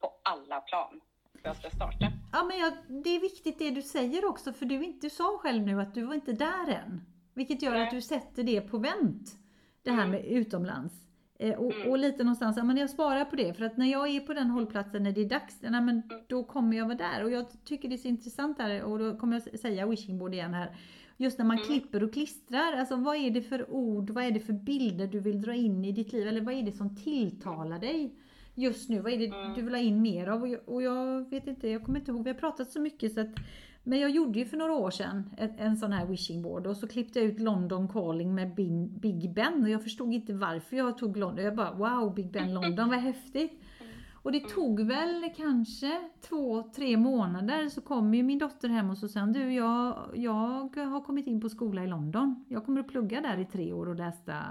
på 0.00 0.12
alla 0.22 0.60
plan 0.60 1.00
för 1.32 1.48
jag 1.48 1.56
ska 1.56 1.70
starta. 1.70 2.12
Ja, 2.32 2.44
men 2.44 2.58
jag, 2.58 2.72
det 3.04 3.10
är 3.10 3.20
viktigt 3.20 3.58
det 3.58 3.70
du 3.70 3.82
säger 3.82 4.24
också, 4.24 4.52
för 4.52 4.64
du, 4.66 4.84
inte, 4.84 5.06
du 5.06 5.10
sa 5.10 5.38
själv 5.38 5.62
nu 5.66 5.80
att 5.80 5.94
du 5.94 6.02
var 6.02 6.14
inte 6.14 6.32
där 6.32 6.68
än. 6.68 7.06
Vilket 7.34 7.62
gör 7.62 7.72
Nej. 7.72 7.82
att 7.82 7.90
du 7.90 8.00
sätter 8.02 8.42
det 8.42 8.60
på 8.60 8.78
vänt, 8.78 9.30
det 9.82 9.90
här 9.90 10.04
Mm. 10.04 10.10
med 10.10 10.24
utomlands. 10.24 10.94
Eh, 11.42 11.54
och, 11.58 11.74
Mm. 11.74 11.90
och 11.90 11.98
lite 11.98 12.24
någonstans, 12.24 12.56
ja 12.56 12.64
men 12.64 12.76
jag 12.76 12.90
sparar 12.90 13.24
på 13.24 13.36
det, 13.36 13.54
för 13.54 13.64
att 13.64 13.76
när 13.76 13.86
jag 13.86 14.08
är 14.08 14.20
på 14.20 14.34
den 14.34 14.50
hållplatsen 14.50 15.02
när 15.02 15.12
det 15.12 15.20
är 15.20 15.28
dags, 15.28 15.58
nej, 15.62 15.70
men 15.70 15.88
Mm. 15.88 16.04
då 16.26 16.44
kommer 16.44 16.76
jag 16.76 16.84
vara 16.84 16.96
där. 16.96 17.24
Och 17.24 17.30
jag 17.30 17.46
tycker 17.64 17.88
det 17.88 17.94
är 17.94 17.98
så 17.98 18.08
intressant 18.08 18.56
där, 18.58 18.82
och 18.82 18.98
då 18.98 19.16
kommer 19.16 19.40
jag 19.46 19.60
säga 19.60 19.86
wishing 19.86 20.18
board 20.18 20.34
igen 20.34 20.54
här. 20.54 20.76
Just 21.16 21.38
när 21.38 21.44
man 21.44 21.56
Mm. 21.56 21.66
klipper 21.66 22.02
och 22.04 22.12
klistrar, 22.12 22.72
alltså 22.72 22.96
vad 22.96 23.16
är 23.16 23.30
det 23.30 23.42
för 23.42 23.70
ord, 23.70 24.10
vad 24.10 24.24
är 24.24 24.30
det 24.30 24.40
för 24.40 24.52
bilder 24.52 25.06
du 25.06 25.20
vill 25.20 25.42
dra 25.42 25.54
in 25.54 25.84
i 25.84 25.92
ditt 25.92 26.12
liv, 26.12 26.28
eller 26.28 26.40
vad 26.40 26.54
är 26.54 26.62
det 26.62 26.72
som 26.72 26.96
tilltalar 26.96 27.78
dig 27.78 28.14
just 28.54 28.88
nu? 28.88 29.00
Vad 29.00 29.12
är 29.12 29.18
det 29.18 29.26
Mm. 29.26 29.54
du 29.54 29.62
vill 29.62 29.74
ha 29.74 29.80
in 29.80 30.02
mer 30.02 30.26
av? 30.26 30.40
Och 30.42 30.48
jag, 30.48 30.60
och 30.68 30.82
jag 30.82 31.30
vet 31.30 31.46
inte, 31.46 31.68
jag 31.68 31.84
kommer 31.84 31.98
inte 31.98 32.10
ihåg, 32.10 32.24
vi 32.24 32.30
har 32.30 32.38
pratat 32.38 32.70
så 32.70 32.80
mycket 32.80 33.12
så 33.14 33.20
att 33.20 33.34
men 33.84 34.00
jag 34.00 34.10
gjorde 34.10 34.38
ju 34.38 34.44
för 34.44 34.56
några 34.56 34.72
år 34.72 34.90
sedan 34.90 35.30
en, 35.36 35.58
en 35.58 35.76
sån 35.76 35.92
här 35.92 36.06
wishing 36.06 36.42
board 36.42 36.66
och 36.66 36.76
så 36.76 36.88
klippte 36.88 37.18
jag 37.18 37.28
ut 37.28 37.40
London 37.40 37.88
calling 37.88 38.34
med 38.34 38.54
Big 39.00 39.34
Ben 39.34 39.62
och 39.62 39.68
jag 39.68 39.82
förstod 39.82 40.14
inte 40.14 40.32
varför 40.32 40.76
jag 40.76 40.98
tog 40.98 41.16
London. 41.16 41.44
Jag 41.44 41.56
bara 41.56 41.72
wow, 41.72 42.14
Big 42.14 42.32
Ben 42.32 42.54
London, 42.54 42.88
vad 42.88 42.98
häftigt! 42.98 43.60
Och 44.22 44.32
det 44.32 44.40
tog 44.40 44.80
väl 44.80 45.24
kanske 45.36 46.00
två, 46.28 46.62
tre 46.62 46.96
månader 46.96 47.68
så 47.68 47.80
kom 47.80 48.14
ju 48.14 48.22
min 48.22 48.38
dotter 48.38 48.68
hem 48.68 48.90
och 48.90 48.98
så 48.98 49.08
sa 49.08 49.20
hon, 49.20 49.32
du 49.32 49.52
jag, 49.52 50.10
jag 50.14 50.76
har 50.76 51.04
kommit 51.04 51.26
in 51.26 51.40
på 51.40 51.48
skola 51.48 51.84
i 51.84 51.86
London. 51.86 52.44
Jag 52.48 52.66
kommer 52.66 52.80
att 52.80 52.88
plugga 52.88 53.20
där 53.20 53.38
i 53.38 53.44
tre 53.44 53.72
år 53.72 53.88
och 53.88 53.94
läsa 53.94 54.42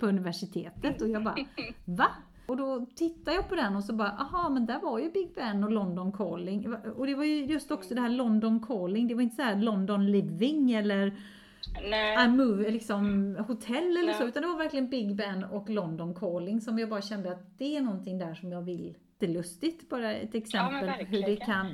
på 0.00 0.06
universitetet. 0.06 1.02
Och 1.02 1.08
jag 1.08 1.24
bara, 1.24 1.36
va? 1.84 2.08
Och 2.52 2.58
då 2.58 2.86
tittade 2.94 3.36
jag 3.36 3.48
på 3.48 3.54
den 3.54 3.76
och 3.76 3.84
så 3.84 3.92
bara, 3.92 4.08
aha 4.10 4.48
men 4.48 4.66
där 4.66 4.78
var 4.78 4.98
ju 4.98 5.10
Big 5.10 5.34
Ben 5.34 5.64
och 5.64 5.70
London 5.70 6.12
calling. 6.12 6.74
Och 6.96 7.06
det 7.06 7.14
var 7.14 7.24
ju 7.24 7.44
just 7.44 7.70
också 7.70 7.94
det 7.94 8.00
här 8.00 8.08
London 8.08 8.66
calling, 8.66 9.08
det 9.08 9.14
var 9.14 9.22
inte 9.22 9.36
så 9.36 9.42
här 9.42 9.56
London 9.56 10.12
living 10.12 10.72
eller 10.72 11.14
Nej. 11.90 12.28
Move, 12.28 12.70
liksom 12.70 13.36
hotell 13.46 13.96
eller 13.96 14.06
Nej. 14.06 14.14
så, 14.14 14.24
utan 14.24 14.42
det 14.42 14.48
var 14.48 14.58
verkligen 14.58 14.88
Big 14.88 15.16
Ben 15.16 15.44
och 15.44 15.70
London 15.70 16.14
calling 16.14 16.60
som 16.60 16.78
jag 16.78 16.88
bara 16.88 17.02
kände 17.02 17.32
att 17.32 17.58
det 17.58 17.76
är 17.76 17.80
någonting 17.80 18.18
där 18.18 18.34
som 18.34 18.52
jag 18.52 18.62
vill. 18.62 18.96
Det 19.18 19.26
är 19.26 19.30
lustigt, 19.30 19.88
bara 19.88 20.14
ett 20.14 20.34
exempel 20.34 20.88
hur 20.88 21.22
det 21.22 21.36
kan 21.36 21.66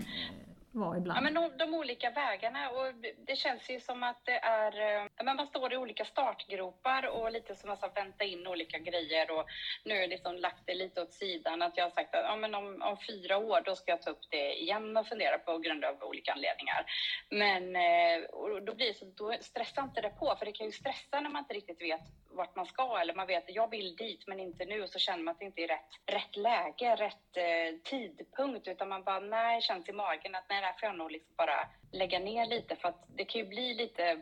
vara 0.79 0.95
Ja, 0.95 1.01
ibland. 1.01 1.23
men 1.25 1.35
de, 1.35 1.57
de 1.57 1.75
olika 1.75 2.11
vägarna 2.11 2.71
och 2.71 2.95
det 3.27 3.37
känns 3.37 3.71
ju 3.71 3.81
som 3.81 4.03
att 4.03 4.21
det 4.25 4.39
är, 4.39 4.81
eh, 4.81 5.07
ja, 5.17 5.23
men 5.25 5.37
man 5.37 5.47
står 5.47 5.73
i 5.73 5.77
olika 5.77 6.05
startgropar 6.05 7.07
och 7.07 7.33
lite 7.33 7.55
som 7.55 7.71
att 7.71 7.97
vänta 7.97 8.25
in 8.25 8.47
olika 8.47 8.79
grejer 8.79 9.31
och 9.31 9.47
nu 9.85 9.95
har 9.95 10.01
jag 10.01 10.11
liksom 10.11 10.37
lagt 10.37 10.67
det 10.67 10.75
lite 10.75 11.03
åt 11.03 11.13
sidan 11.13 11.63
att 11.63 11.77
jag 11.77 11.85
har 11.85 11.91
sagt 11.91 12.15
att 12.15 12.25
ja, 12.25 12.37
men 12.37 12.55
om, 12.55 12.83
om 12.83 12.97
fyra 13.09 13.39
år 13.39 13.63
då 13.65 13.77
ska 13.77 13.93
jag 13.93 14.03
ta 14.03 14.11
upp 14.11 14.31
det 14.31 14.61
igen 14.61 14.97
och 14.97 15.07
fundera 15.07 15.39
på 15.39 15.59
grund 15.59 15.85
av 15.85 16.03
olika 16.03 16.33
anledningar. 16.33 16.85
Men 17.31 17.77
eh, 17.77 18.25
och 18.25 18.63
då 18.63 18.75
blir 18.75 18.87
det 18.87 18.95
så, 18.95 19.05
då 19.05 19.35
stressar 19.41 19.83
inte 19.83 20.01
det 20.01 20.11
på 20.11 20.37
för 20.39 20.47
det 20.47 20.53
kan 20.53 20.67
ju 20.67 20.73
stressa 20.73 21.21
när 21.21 21.31
man 21.31 21.43
inte 21.43 21.55
riktigt 21.55 21.83
vet 21.83 22.01
vart 22.39 22.57
man 22.57 22.67
ska 22.67 22.99
eller 23.01 23.15
man 23.15 23.27
vet 23.27 23.49
att 23.49 23.55
jag 23.55 23.71
vill 23.71 23.97
dit 23.97 24.27
men 24.27 24.41
inte 24.41 24.65
nu 24.65 24.83
och 24.83 24.91
så 24.91 24.99
känner 24.99 25.25
man 25.25 25.33
att 25.33 25.39
det 25.39 25.45
inte 25.45 25.63
är 25.63 25.69
rätt, 25.69 25.93
rätt 26.07 26.37
läge, 26.37 26.97
rätt 26.97 27.37
eh, 27.37 27.81
tidpunkt 27.85 28.69
utan 28.69 28.89
man 28.89 29.03
bara 29.03 29.21
nej, 29.21 29.63
känns 29.63 29.89
i 29.89 29.93
magen 29.93 30.35
att 30.35 30.45
nej, 30.49 30.61
det 30.61 30.67
här 30.67 30.75
får 30.81 30.87
jag 30.87 30.97
nog 30.97 31.11
liksom 31.11 31.35
bara 31.37 31.69
lägga 31.93 32.19
ner 32.19 32.47
lite 32.47 32.77
för 32.77 32.89
att 32.89 33.05
det 33.07 33.25
kan 33.25 33.41
ju 33.41 33.47
bli 33.47 33.75
lite 33.75 34.05
eh, 34.05 34.19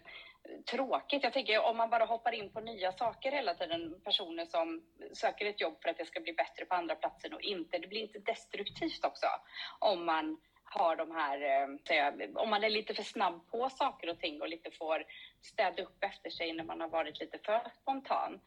tråkigt. 0.71 1.23
Jag 1.23 1.33
tänker 1.33 1.65
om 1.65 1.77
man 1.77 1.91
bara 1.91 2.05
hoppar 2.05 2.33
in 2.33 2.53
på 2.53 2.61
nya 2.61 2.93
saker 2.93 3.33
hela 3.33 3.55
tiden, 3.55 4.01
personer 4.05 4.45
som 4.45 4.83
söker 5.13 5.47
ett 5.47 5.61
jobb 5.61 5.77
för 5.83 5.89
att 5.89 5.97
det 5.97 6.07
ska 6.07 6.21
bli 6.21 6.33
bättre 6.33 6.65
på 6.65 6.75
andra 6.75 6.95
platsen 6.95 7.33
och 7.33 7.41
inte, 7.41 7.79
det 7.79 7.89
blir 7.89 8.01
inte 8.01 8.19
destruktivt 8.19 9.05
också 9.05 9.27
om 9.79 10.05
man 10.05 10.39
har 10.69 10.97
de 10.97 11.11
här, 11.11 11.41
eh, 11.43 12.29
om 12.35 12.51
man 12.51 12.65
är 12.65 12.71
lite 12.71 12.95
för 12.95 13.03
snabb 13.03 13.51
på 13.51 13.71
saker 13.71 14.11
och 14.11 14.21
ting 14.21 14.41
och 14.41 14.49
lite 14.49 14.71
får 14.71 15.05
städa 15.43 15.83
upp 15.83 16.05
efter 16.05 16.31
sig 16.31 16.53
när 16.53 16.65
man 16.65 16.81
har 16.81 16.89
varit 16.89 17.21
lite 17.21 17.39
för 17.39 17.71
spontan. 17.83 18.41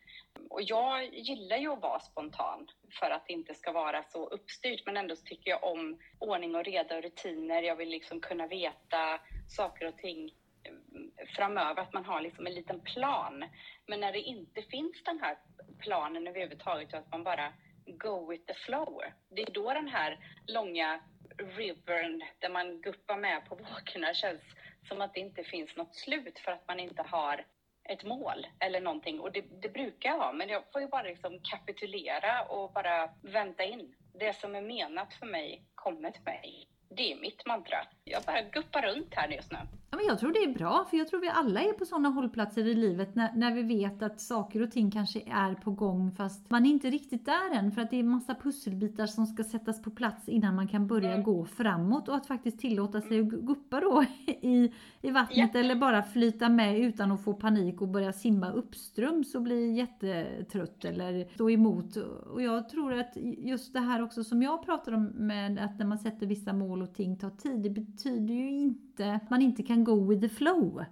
Och 0.50 0.62
jag 0.62 1.14
gillar 1.14 1.58
ju 1.58 1.74
att 1.74 1.82
vara 1.82 2.00
spontan 2.00 2.68
för 3.00 3.12
att 3.12 3.28
det 3.28 3.34
inte 3.34 3.54
ska 3.54 3.72
vara 3.72 4.04
så 4.04 4.28
uppstyrt 4.28 4.86
men 4.86 4.98
ändå 4.98 5.16
så 5.16 5.26
tycker 5.26 5.52
jag 5.52 5.64
om 5.64 6.00
ordning 6.20 6.56
och 6.56 6.64
reda 6.64 6.98
och 6.98 7.04
rutiner. 7.04 7.62
Jag 7.62 7.76
vill 7.76 7.90
liksom 7.90 8.22
kunna 8.22 8.48
veta 8.48 9.20
saker 9.48 9.88
och 9.88 9.98
ting 9.98 10.34
eh, 10.64 11.28
framöver, 11.36 11.82
att 11.82 11.94
man 11.94 12.06
har 12.06 12.22
liksom 12.22 12.48
en 12.48 12.54
liten 12.54 12.80
plan. 12.80 13.46
Men 13.88 14.00
när 14.00 14.12
det 14.12 14.22
inte 14.22 14.62
finns 14.62 15.04
den 15.04 15.20
här 15.20 15.38
planen 15.80 16.28
överhuvudtaget 16.28 16.94
och 16.94 17.00
att 17.00 17.12
man 17.12 17.24
bara 17.24 17.54
go 17.86 18.30
with 18.30 18.46
the 18.46 18.54
flow. 18.54 19.02
Det 19.30 19.42
är 19.42 19.52
då 19.52 19.74
den 19.74 19.88
här 19.88 20.20
långa 20.48 21.00
rivern 21.40 22.24
där 22.40 22.50
man 22.50 22.82
guppar 22.82 23.18
med 23.18 23.46
på 23.46 23.56
vågorna 23.56 24.14
känns 24.14 24.42
som 24.88 25.02
att 25.02 25.14
det 25.14 25.20
inte 25.20 25.44
finns 25.44 25.76
något 25.76 25.96
slut 25.96 26.40
för 26.40 26.52
att 26.52 26.68
man 26.68 26.80
inte 26.80 27.02
har 27.02 27.46
ett 27.90 28.04
mål 28.04 28.48
eller 28.60 28.82
någonting. 28.82 29.20
Och 29.20 29.32
det, 29.32 29.42
det 29.62 29.70
brukar 29.70 30.10
jag 30.10 30.18
ha, 30.18 30.34
men 30.34 30.50
jag 30.50 30.64
får 30.72 30.82
ju 30.82 30.88
bara 30.88 31.04
liksom 31.04 31.40
kapitulera 31.52 32.44
och 32.44 32.72
bara 32.72 33.10
vänta 33.22 33.64
in. 33.64 33.96
Det 34.14 34.34
som 34.34 34.56
är 34.56 34.62
menat 34.62 35.14
för 35.14 35.26
mig 35.26 35.64
kommer 35.76 36.12
till 36.12 36.24
mig. 36.24 36.68
Det 36.90 37.12
är 37.12 37.16
mitt 37.16 37.46
mantra. 37.46 37.88
Jag 38.04 38.24
bara 38.24 38.42
guppar 38.42 38.82
runt 38.82 39.14
här 39.16 39.28
just 39.28 39.52
nu. 39.52 39.58
Ja, 39.92 39.98
men 39.98 40.06
jag 40.06 40.20
tror 40.20 40.32
det 40.32 40.40
är 40.44 40.54
bra, 40.54 40.86
för 40.90 40.98
jag 40.98 41.08
tror 41.08 41.20
vi 41.22 41.30
alla 41.30 41.62
är 41.62 41.74
på 41.74 41.86
sådana 41.86 42.10
hållplatser 42.10 42.68
i 42.68 42.74
livet 42.74 43.16
när, 43.16 43.34
när 43.36 43.54
vi 43.56 43.64
vet 43.64 44.02
att 44.04 44.22
saker 44.22 44.62
och 44.62 44.72
ting 44.72 44.92
kanske 44.92 45.20
är 45.22 45.54
på 45.56 45.72
gång 45.72 46.12
fast 46.12 46.50
man 46.50 46.66
är 46.66 46.70
inte 46.70 46.90
riktigt 46.90 47.26
där 47.26 47.56
än 47.56 47.72
för 47.72 47.82
att 47.82 47.90
det 47.92 48.00
är 48.00 48.04
massa 48.04 48.36
pusselbitar 48.36 49.06
som 49.06 49.26
ska 49.26 49.44
sättas 49.44 49.82
på 49.82 49.92
plats 49.92 50.30
innan 50.30 50.56
man 50.56 50.68
kan 50.68 50.88
börja 50.88 51.10
Mm. 51.14 51.24
gå 51.24 51.46
framåt 51.46 52.08
och 52.10 52.16
att 52.16 52.26
faktiskt 52.28 52.60
tillåta 52.60 53.02
sig 53.02 53.20
att 53.20 53.26
gu- 53.26 53.46
guppa 53.46 53.80
då 53.80 54.04
i, 54.28 54.72
i 55.02 55.12
vattnet 55.12 55.50
Ja. 55.54 55.60
eller 55.60 55.76
bara 55.76 56.04
flyta 56.04 56.50
med 56.50 56.80
utan 56.80 57.12
att 57.12 57.24
få 57.24 57.34
panik 57.34 57.82
och 57.82 57.88
börja 57.88 58.14
simma 58.14 58.52
uppströms 58.52 59.36
och 59.36 59.42
bli 59.42 59.72
jättetrött 59.74 60.86
eller 60.86 61.26
stå 61.34 61.50
emot. 61.50 61.96
Och 62.34 62.42
jag 62.42 62.70
tror 62.70 62.94
att 62.94 63.18
just 63.38 63.74
det 63.74 63.80
här 63.80 64.04
också 64.04 64.24
som 64.24 64.42
jag 64.42 64.66
pratar 64.66 64.92
om 64.92 65.04
med 65.06 65.60
att 65.60 65.80
när 65.80 65.86
man 65.86 65.98
sätter 65.98 66.26
vissa 66.28 66.54
mål 66.54 66.82
och 66.82 66.94
ting 66.94 67.18
tar 67.18 67.30
tid, 67.30 67.60
det 67.62 67.70
betyder 67.70 68.34
ju 68.34 68.50
inte 68.50 68.89
att 69.00 69.30
man 69.30 69.42
inte 69.42 69.64
kan 69.64 69.84
go 69.84 70.10
with 70.10 70.22
the 70.22 70.30
flow. 70.30 70.86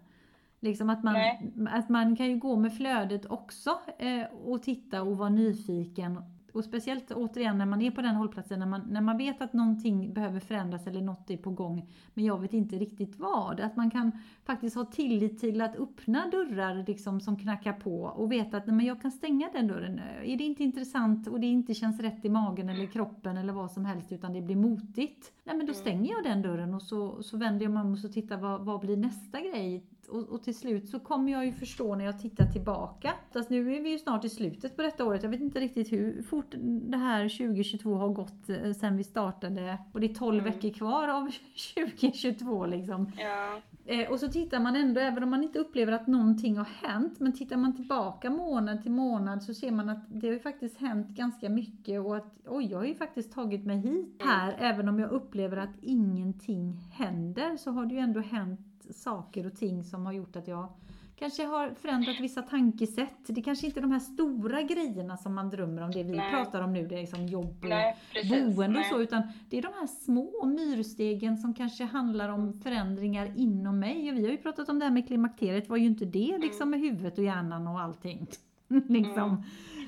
Liksom 0.59 0.89
att 0.89 1.03
man, 1.03 1.13
Nej. 1.13 1.53
att 1.69 1.89
man 1.89 2.15
kan 2.15 2.27
ju 2.27 2.37
gå 2.37 2.55
med 2.55 2.77
flödet 2.77 3.25
också 3.25 3.79
eh, 3.97 4.23
och 4.45 4.63
titta 4.63 5.01
och 5.01 5.17
vara 5.17 5.29
nyfiken. 5.29 6.21
Och 6.57 6.63
speciellt 6.63 7.11
återigen 7.11 7.57
när 7.57 7.65
man 7.65 7.81
är 7.81 7.91
på 7.91 8.01
den 8.01 8.15
hållplatsen, 8.15 8.59
när 8.59 8.65
man, 8.65 8.81
när 8.89 9.01
man 9.01 9.17
vet 9.17 9.41
att 9.41 9.53
någonting 9.53 10.13
behöver 10.13 10.39
förändras 10.39 10.87
eller 10.87 11.01
något 11.01 11.29
är 11.29 11.37
på 11.37 11.51
gång, 11.51 11.89
men 12.13 12.25
jag 12.25 12.41
vet 12.41 12.53
inte 12.53 12.75
riktigt 12.75 13.19
vad. 13.19 13.59
Att 13.59 13.75
man 13.75 13.91
kan 13.91 14.11
faktiskt 14.45 14.75
ha 14.75 14.85
tillit 14.85 15.39
till 15.39 15.61
att 15.61 15.75
öppna 15.75 16.29
dörrar 16.31 16.83
liksom, 16.87 17.21
som 17.21 17.39
knackar 17.39 17.73
på 17.73 18.01
och 18.01 18.31
veta 18.31 18.57
att 18.57 18.67
nej, 18.67 18.75
men 18.75 18.85
jag 18.85 19.01
kan 19.01 19.11
stänga 19.11 19.49
den 19.53 19.67
dörren. 19.67 19.99
Är 20.23 20.37
det 20.37 20.43
inte 20.43 20.63
intressant 20.63 21.27
och 21.27 21.39
det 21.39 21.47
inte 21.47 21.73
känns 21.73 21.99
rätt 21.99 22.25
i 22.25 22.29
magen 22.29 22.69
eller 22.69 22.85
kroppen 22.85 23.37
eller 23.37 23.53
vad 23.53 23.71
som 23.71 23.85
helst 23.85 24.11
utan 24.11 24.33
det 24.33 24.41
blir 24.41 24.55
motigt, 24.55 25.31
nej 25.43 25.57
men 25.57 25.65
då 25.65 25.73
Mm. 25.73 25.81
stänger 25.81 26.11
jag 26.11 26.23
den 26.23 26.41
dörren 26.41 26.73
och 26.73 26.81
så, 26.81 27.23
så 27.23 27.37
vänder 27.37 27.65
jag 27.65 27.71
mig 27.71 27.81
om 27.81 27.91
och 27.91 27.99
så 27.99 28.09
tittar 28.09 28.37
vad, 28.37 28.61
vad 28.61 28.79
blir 28.79 28.97
nästa 28.97 29.41
grej 29.41 29.83
och, 30.07 30.23
och 30.29 30.43
till 30.43 30.55
slut 30.55 30.89
så 30.89 30.99
kommer 30.99 31.31
jag 31.31 31.45
ju 31.45 31.51
förstå 31.51 31.95
när 31.95 32.05
jag 32.05 32.19
tittar 32.21 32.45
tillbaka. 32.45 33.13
Fast 33.33 33.49
nu 33.49 33.75
är 33.75 33.81
vi 33.81 33.89
ju 33.89 33.97
snart 33.99 34.25
i 34.25 34.29
slutet 34.29 34.75
på 34.75 34.81
detta 34.81 35.05
året. 35.05 35.23
Jag 35.23 35.29
vet 35.29 35.41
inte 35.41 35.59
riktigt 35.59 35.91
hur 35.91 36.21
fort 36.21 36.55
det 36.89 36.97
här 36.97 37.23
2022 37.29 37.95
har 37.95 38.09
gått 38.09 38.49
eh, 38.49 38.71
sen 38.73 38.97
vi 38.97 39.03
startade. 39.03 39.77
Och 39.91 39.99
det 39.99 40.09
är 40.11 40.13
12 40.13 40.37
Mm. 40.39 40.53
veckor 40.53 40.69
kvar 40.69 41.07
av 41.07 41.31
2022 41.75 42.65
liksom. 42.65 43.11
Ja, 43.17 43.61
Eh, 43.89 44.11
och 44.11 44.19
så 44.19 44.27
tittar 44.27 44.59
man 44.59 44.75
ändå, 44.75 45.01
även 45.01 45.23
om 45.23 45.29
man 45.29 45.43
inte 45.43 45.59
upplever 45.59 45.91
att 45.91 46.07
någonting 46.07 46.57
har 46.57 46.65
hänt, 46.87 47.19
men 47.19 47.33
tittar 47.33 47.57
man 47.57 47.75
tillbaka 47.75 48.29
månad 48.29 48.81
till 48.83 48.91
månad 48.91 49.43
så 49.43 49.53
ser 49.53 49.71
man 49.71 49.89
att 49.89 49.99
det 50.07 50.27
har 50.27 50.33
ju 50.33 50.39
faktiskt 50.39 50.77
hänt 50.77 51.07
ganska 51.07 51.49
mycket 51.49 52.01
och 52.01 52.17
att 52.17 52.33
oj, 52.47 52.65
jag 52.71 52.77
har 52.77 52.85
ju 52.85 52.95
faktiskt 52.95 53.31
tagit 53.33 53.65
mig 53.65 53.77
hit 53.77 54.15
här, 54.19 54.55
även 54.59 54.89
om 54.89 54.99
jag 54.99 55.11
upplever 55.11 55.57
att 55.57 55.75
ingenting 55.81 56.73
händer 56.91 57.57
så 57.57 57.71
har 57.71 57.85
det 57.85 57.93
ju 57.93 57.99
ändå 57.99 58.19
hänt 58.19 58.76
saker 58.93 59.45
och 59.45 59.55
ting 59.55 59.83
som 59.83 60.05
har 60.05 60.13
gjort 60.13 60.35
att 60.35 60.47
jag 60.47 60.69
kanske 61.15 61.45
har 61.45 61.73
förändrat 61.81 62.19
vissa 62.19 62.41
tankesätt. 62.41 63.17
Det 63.27 63.41
kanske 63.41 63.67
inte 63.67 63.79
är 63.79 63.81
de 63.81 63.91
här 63.91 63.99
stora 63.99 64.61
grejerna 64.61 65.17
som 65.17 65.35
man 65.35 65.49
drömmer 65.49 65.81
om, 65.81 65.91
det 65.91 66.03
vi 66.03 66.17
Nej. 66.17 66.31
pratar 66.31 66.61
om 66.61 66.73
nu, 66.73 66.87
det 66.87 66.95
är 66.95 66.99
liksom 66.99 67.25
jobb 67.25 67.57
och 67.61 67.69
nej 67.69 67.97
boende 68.29 68.79
och 68.79 68.85
så, 68.85 69.01
utan 69.01 69.21
det 69.49 69.57
är 69.57 69.61
de 69.61 69.73
här 69.79 69.87
små 69.87 70.45
myrstegen 70.45 71.37
som 71.37 71.53
kanske 71.53 71.83
handlar 71.83 72.29
om 72.29 72.53
förändringar 72.53 73.31
inom 73.35 73.79
mig. 73.79 74.11
Och 74.11 74.17
vi 74.17 74.23
har 74.23 74.31
ju 74.31 74.37
pratat 74.37 74.69
om 74.69 74.79
det 74.79 74.85
här 74.85 74.91
med 74.91 75.07
klimakteriet, 75.07 75.69
var 75.69 75.77
ju 75.77 75.85
inte 75.85 76.05
det 76.05 76.37
liksom 76.37 76.69
med 76.69 76.79
huvudet 76.79 77.17
och 77.17 77.23
hjärnan 77.23 77.67
och 77.67 77.79
allting? 77.79 78.27
liksom. 78.89 79.29
Mm. 79.29 79.43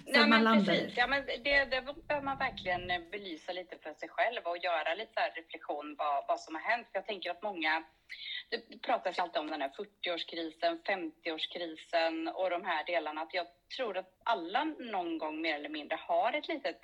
Nej, 0.06 0.28
men 0.28 0.66
precis. 0.66 0.98
Ja, 0.98 1.08
men 1.08 1.26
det, 1.26 1.66
det 1.66 1.82
behöver 2.08 2.22
man 2.22 2.38
verkligen 2.38 3.10
belysa 3.12 3.52
lite 3.52 3.78
för 3.78 3.94
sig 3.94 4.10
själv 4.10 4.42
och 4.44 4.58
göra 4.58 4.94
lite 4.94 5.12
så 5.14 5.40
reflektion 5.40 5.96
vad, 5.98 6.24
vad 6.28 6.40
som 6.40 6.56
har 6.56 6.62
hänt. 6.62 6.88
För 6.92 6.98
jag 6.98 7.06
tänker 7.06 7.32
att 7.32 7.42
många, 7.42 7.84
det 8.50 8.82
pratas 8.82 9.20
alltid 9.20 9.40
om 9.40 9.48
den 9.48 9.62
här 9.62 9.70
40-årskrisen, 9.70 10.78
50-årskrisen 10.84 12.32
och 12.32 12.50
de 12.50 12.66
här 12.66 12.84
delarna. 12.84 13.22
Att 13.22 13.34
jag 13.34 13.48
tror 13.78 13.98
att 13.98 14.10
alla 14.24 14.64
någon 14.64 15.18
gång 15.18 15.42
mer 15.42 15.56
eller 15.56 15.70
mindre 15.70 15.98
har 16.02 16.34
ett 16.34 16.48
litet 16.48 16.80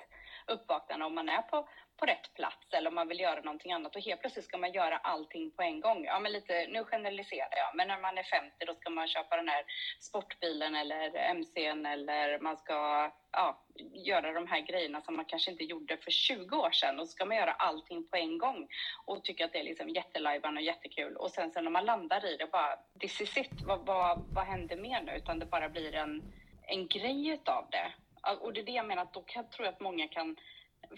uppvaknande 0.46 1.04
om 1.06 1.14
man 1.14 1.28
är 1.28 1.42
på, 1.42 1.68
på 1.96 2.06
rätt 2.06 2.34
plats 2.34 2.74
eller 2.74 2.88
om 2.88 2.94
man 2.94 3.08
vill 3.08 3.20
göra 3.20 3.40
någonting 3.40 3.72
annat 3.72 3.96
och 3.96 4.02
helt 4.02 4.20
plötsligt 4.20 4.44
ska 4.44 4.58
man 4.58 4.72
göra 4.72 4.96
allting 4.96 5.50
på 5.50 5.62
en 5.62 5.80
gång. 5.80 6.04
Ja, 6.04 6.18
men 6.20 6.32
lite, 6.32 6.66
nu 6.66 6.84
generaliserar 6.84 7.56
jag, 7.56 7.76
men 7.76 7.88
när 7.88 8.00
man 8.00 8.18
är 8.18 8.22
50 8.22 8.64
då 8.66 8.74
ska 8.74 8.90
man 8.90 9.08
köpa 9.08 9.36
den 9.36 9.48
här 9.48 9.64
sportbilen 10.00 10.74
eller 10.74 11.10
MC'n 11.34 11.92
eller 11.92 12.38
man 12.38 12.56
ska 12.56 13.10
ja, 13.32 13.64
göra 13.92 14.32
de 14.32 14.46
här 14.46 14.60
grejerna 14.60 15.00
som 15.00 15.16
man 15.16 15.24
kanske 15.24 15.50
inte 15.50 15.64
gjorde 15.64 15.96
för 15.96 16.10
20 16.10 16.56
år 16.56 16.70
sedan 16.70 17.00
och 17.00 17.06
så 17.06 17.12
ska 17.12 17.24
man 17.24 17.36
göra 17.36 17.52
allting 17.52 18.08
på 18.08 18.16
en 18.16 18.38
gång 18.38 18.68
och 19.04 19.24
tycka 19.24 19.44
att 19.44 19.52
det 19.52 19.60
är 19.60 19.64
liksom 19.64 19.88
jättelajban 19.88 20.56
och 20.56 20.62
jättekul 20.62 21.16
och 21.16 21.30
sen, 21.30 21.50
sen 21.50 21.64
när 21.64 21.70
man 21.70 21.84
landar 21.84 22.26
i 22.26 22.36
det 22.36 22.46
bara 22.46 22.76
this 23.00 23.20
is 23.20 23.36
it, 23.36 23.62
vad, 23.62 23.86
vad, 23.86 24.24
vad 24.34 24.46
händer 24.46 24.76
mer 24.76 25.02
nu? 25.02 25.12
Utan 25.12 25.38
det 25.38 25.46
bara 25.46 25.68
blir 25.68 25.94
en, 25.94 26.22
en 26.62 26.88
grej 26.88 27.28
utav 27.28 27.66
det. 27.70 27.92
Och 28.40 28.52
det 28.52 28.60
är 28.60 28.64
det 28.64 28.72
jag 28.72 28.86
menar, 28.86 29.02
att 29.02 29.14
då 29.14 29.22
kan, 29.22 29.50
tror 29.50 29.66
jag 29.66 29.72
att 29.72 29.80
många 29.80 30.08
kan 30.08 30.36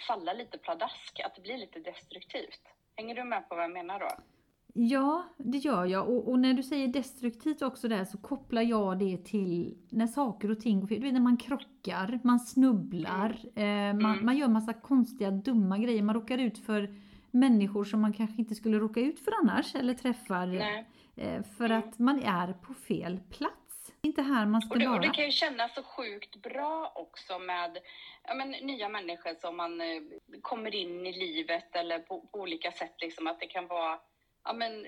falla 0.08 0.32
lite 0.32 0.58
pladask, 0.58 1.20
att 1.24 1.34
det 1.34 1.42
blir 1.42 1.58
lite 1.58 1.78
destruktivt. 1.78 2.62
Hänger 2.96 3.14
du 3.14 3.24
med 3.24 3.48
på 3.48 3.54
vad 3.54 3.64
jag 3.64 3.72
menar 3.72 3.98
då? 3.98 4.08
Ja, 4.74 5.24
det 5.36 5.58
gör 5.58 5.84
jag. 5.84 6.08
Och, 6.08 6.28
och, 6.28 6.38
när 6.38 6.54
du 6.54 6.62
säger 6.62 6.88
destruktivt 6.88 7.62
också 7.62 7.88
där 7.88 8.04
så 8.04 8.18
kopplar 8.18 8.62
jag 8.62 8.98
det 8.98 9.24
till 9.24 9.78
när 9.90 10.06
saker 10.06 10.50
och 10.50 10.60
ting, 10.60 10.86
du 10.86 10.98
vet 10.98 11.12
när 11.12 11.20
man 11.20 11.36
krockar, 11.36 12.20
man 12.24 12.40
snubblar, 12.40 13.38
mm. 13.54 13.96
eh, 13.96 14.02
man, 14.02 14.12
mm. 14.12 14.26
man 14.26 14.36
gör 14.36 14.48
massa 14.48 14.72
konstiga, 14.72 15.30
dumma 15.30 15.78
grejer. 15.78 16.02
Man 16.02 16.14
råkar 16.14 16.38
ut 16.38 16.58
för 16.58 16.94
människor 17.30 17.84
som 17.84 18.00
man 18.00 18.12
kanske 18.12 18.36
inte 18.36 18.54
skulle 18.54 18.78
råka 18.78 19.00
ut 19.00 19.20
för 19.20 19.32
annars 19.42 19.74
eller 19.74 19.94
träffar. 19.94 20.54
Eh, 21.16 21.42
för 21.42 21.64
mm. 21.64 21.78
att 21.78 21.98
man 21.98 22.22
är 22.22 22.52
på 22.52 22.74
fel 22.74 23.20
plats 23.30 23.67
inte 24.02 24.22
här 24.22 24.46
man 24.46 24.60
ska 24.60 24.70
och 24.70 24.78
det, 24.78 24.86
vara. 24.86 24.96
Och 24.96 25.02
det 25.02 25.08
kan 25.08 25.24
ju 25.24 25.30
kännas 25.30 25.74
så 25.74 25.82
sjukt 25.82 26.36
bra 26.36 26.92
också 26.94 27.38
med 27.38 27.78
ja, 28.24 28.34
men, 28.34 28.50
nya 28.50 28.88
människor 28.88 29.34
som 29.34 29.56
man 29.56 29.80
eh, 29.80 30.02
kommer 30.42 30.74
in 30.74 31.06
i 31.06 31.12
livet 31.12 31.76
eller 31.76 31.98
på, 31.98 32.20
på, 32.20 32.40
olika 32.40 32.72
sätt. 32.72 32.94
Liksom, 33.00 33.26
att 33.26 33.40
det 33.40 33.46
kan 33.46 33.66
vara, 33.66 33.98
ja, 34.44 34.52
men, 34.52 34.86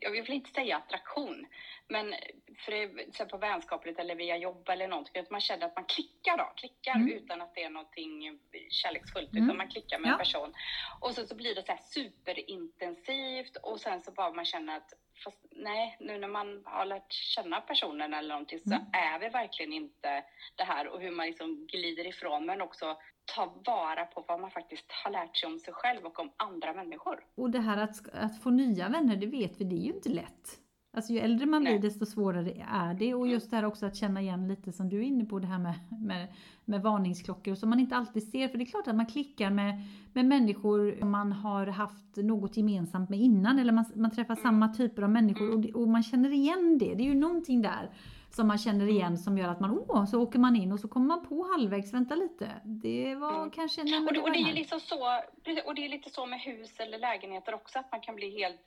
jag 0.00 0.10
vill 0.10 0.32
inte 0.32 0.50
säga 0.50 0.76
attraktion, 0.76 1.46
men 1.88 2.14
för 2.58 2.72
det, 2.72 3.14
så 3.16 3.26
på 3.26 3.36
vänskapligt 3.38 3.98
eller 3.98 4.14
via 4.14 4.36
jobb 4.36 4.68
eller 4.68 4.88
någonting, 4.88 5.22
att 5.22 5.30
man 5.30 5.40
känner 5.40 5.66
att 5.66 5.76
man 5.76 5.84
klickar 5.84 6.38
då, 6.38 6.52
klickar 6.56 6.94
mm. 6.94 7.08
utan 7.08 7.42
att 7.42 7.54
det 7.54 7.62
är 7.62 7.70
någonting 7.70 8.38
kärleksfullt, 8.70 9.32
mm. 9.32 9.44
utan 9.44 9.56
man 9.56 9.68
klickar 9.68 9.98
med 9.98 10.08
ja. 10.08 10.12
en 10.12 10.18
person. 10.18 10.54
Och 11.00 11.14
så, 11.14 11.26
så 11.26 11.34
blir 11.34 11.54
det 11.54 11.66
så 11.66 11.76
superintensivt 11.80 13.56
och 13.56 13.80
sen 13.80 14.02
så 14.02 14.10
bara 14.10 14.32
man 14.32 14.44
känner 14.44 14.76
att 14.76 14.92
fast 15.24 15.46
nej, 15.50 15.96
nu 16.00 16.18
när 16.18 16.28
man 16.28 16.62
har 16.64 16.84
lärt 16.84 17.12
känna 17.12 17.60
personen 17.60 18.14
eller 18.14 18.28
någonting 18.28 18.58
så 18.58 18.74
mm. 18.74 18.86
är 18.92 19.18
vi 19.18 19.28
verkligen 19.28 19.72
inte 19.72 20.24
det 20.56 20.64
här 20.64 20.88
och 20.88 21.00
hur 21.00 21.10
man 21.10 21.26
liksom 21.26 21.66
glider 21.66 22.06
ifrån 22.06 22.46
men 22.46 22.60
också 22.60 22.96
ta 23.24 23.54
vara 23.66 24.04
på 24.04 24.24
vad 24.28 24.40
man 24.40 24.50
faktiskt 24.50 24.84
har 25.04 25.10
lärt 25.10 25.36
sig 25.36 25.46
om 25.46 25.58
sig 25.58 25.74
själv 25.74 26.04
och 26.04 26.20
om 26.20 26.30
andra 26.36 26.72
människor. 26.72 27.24
Och 27.34 27.50
det 27.50 27.60
här 27.60 27.76
att, 27.76 28.08
att 28.12 28.42
få 28.42 28.50
nya 28.50 28.88
vänner, 28.88 29.16
det 29.16 29.26
vet 29.26 29.60
vi, 29.60 29.64
det 29.64 29.76
är 29.76 29.84
ju 29.84 29.92
inte 29.92 30.08
lätt. 30.08 30.60
Alltså 30.96 31.12
ju 31.12 31.18
äldre 31.18 31.46
man 31.46 31.62
blir 31.62 31.78
desto 31.78 32.06
svårare 32.06 32.52
är 32.70 32.94
det. 32.94 33.14
Och 33.14 33.20
mm. 33.20 33.32
just 33.32 33.50
det 33.50 33.56
här 33.56 33.64
också 33.64 33.86
att 33.86 33.96
känna 33.96 34.20
igen 34.20 34.48
lite 34.48 34.72
som 34.72 34.88
du 34.88 34.98
är 34.98 35.02
inne 35.02 35.24
på 35.24 35.38
det 35.38 35.46
här 35.46 35.58
med, 35.58 35.74
med, 36.00 36.28
med 36.64 36.82
varningsklockor 36.82 37.54
som 37.54 37.70
man 37.70 37.80
inte 37.80 37.96
alltid 37.96 38.30
ser. 38.30 38.48
För 38.48 38.58
det 38.58 38.64
är 38.64 38.66
klart 38.66 38.88
att 38.88 38.96
man 38.96 39.06
klickar 39.06 39.50
med, 39.50 39.82
med 40.12 40.26
människor 40.26 41.04
man 41.04 41.32
har 41.32 41.66
haft 41.66 42.16
något 42.16 42.56
gemensamt 42.56 43.10
med 43.10 43.18
innan. 43.18 43.58
Eller 43.58 43.72
man, 43.72 43.84
man 43.94 44.10
träffar 44.10 44.34
mm. 44.34 44.42
samma 44.42 44.68
typer 44.74 45.02
av 45.02 45.10
människor 45.10 45.54
och, 45.54 45.82
och, 45.82 45.88
man 45.88 46.02
känner 46.02 46.32
igen 46.32 46.78
det. 46.78 46.94
Det 46.94 47.02
är 47.02 47.08
ju 47.08 47.14
någonting 47.14 47.62
där 47.62 47.90
som 48.34 48.48
man 48.48 48.58
känner 48.58 48.86
igen 48.86 49.18
som 49.18 49.38
gör 49.38 49.48
att 49.48 49.60
man, 49.60 49.84
åh, 49.88 50.04
så 50.04 50.22
åker 50.22 50.38
man 50.38 50.56
in 50.56 50.72
och 50.72 50.80
så 50.80 50.88
kommer 50.88 51.06
man 51.06 51.28
på 51.28 51.48
halvvägs, 51.52 51.92
vänta 51.92 52.14
lite, 52.14 52.60
det 52.64 53.14
var 53.14 53.36
mm. 53.36 53.50
kanske... 53.50 53.84
Nej, 53.84 54.06
och, 54.06 54.12
det, 54.14 54.20
och 54.20 54.32
det 54.32 54.38
är 54.38 54.52
liksom 54.52 54.80
så, 54.80 55.20
och 55.64 55.74
det 55.74 55.84
är 55.84 55.88
lite 55.88 56.10
så 56.10 56.26
med 56.26 56.40
hus 56.40 56.80
eller 56.80 56.98
lägenheter 56.98 57.54
också, 57.54 57.78
att 57.78 57.92
man 57.92 58.00
kan 58.00 58.14
bli 58.14 58.40
helt 58.40 58.60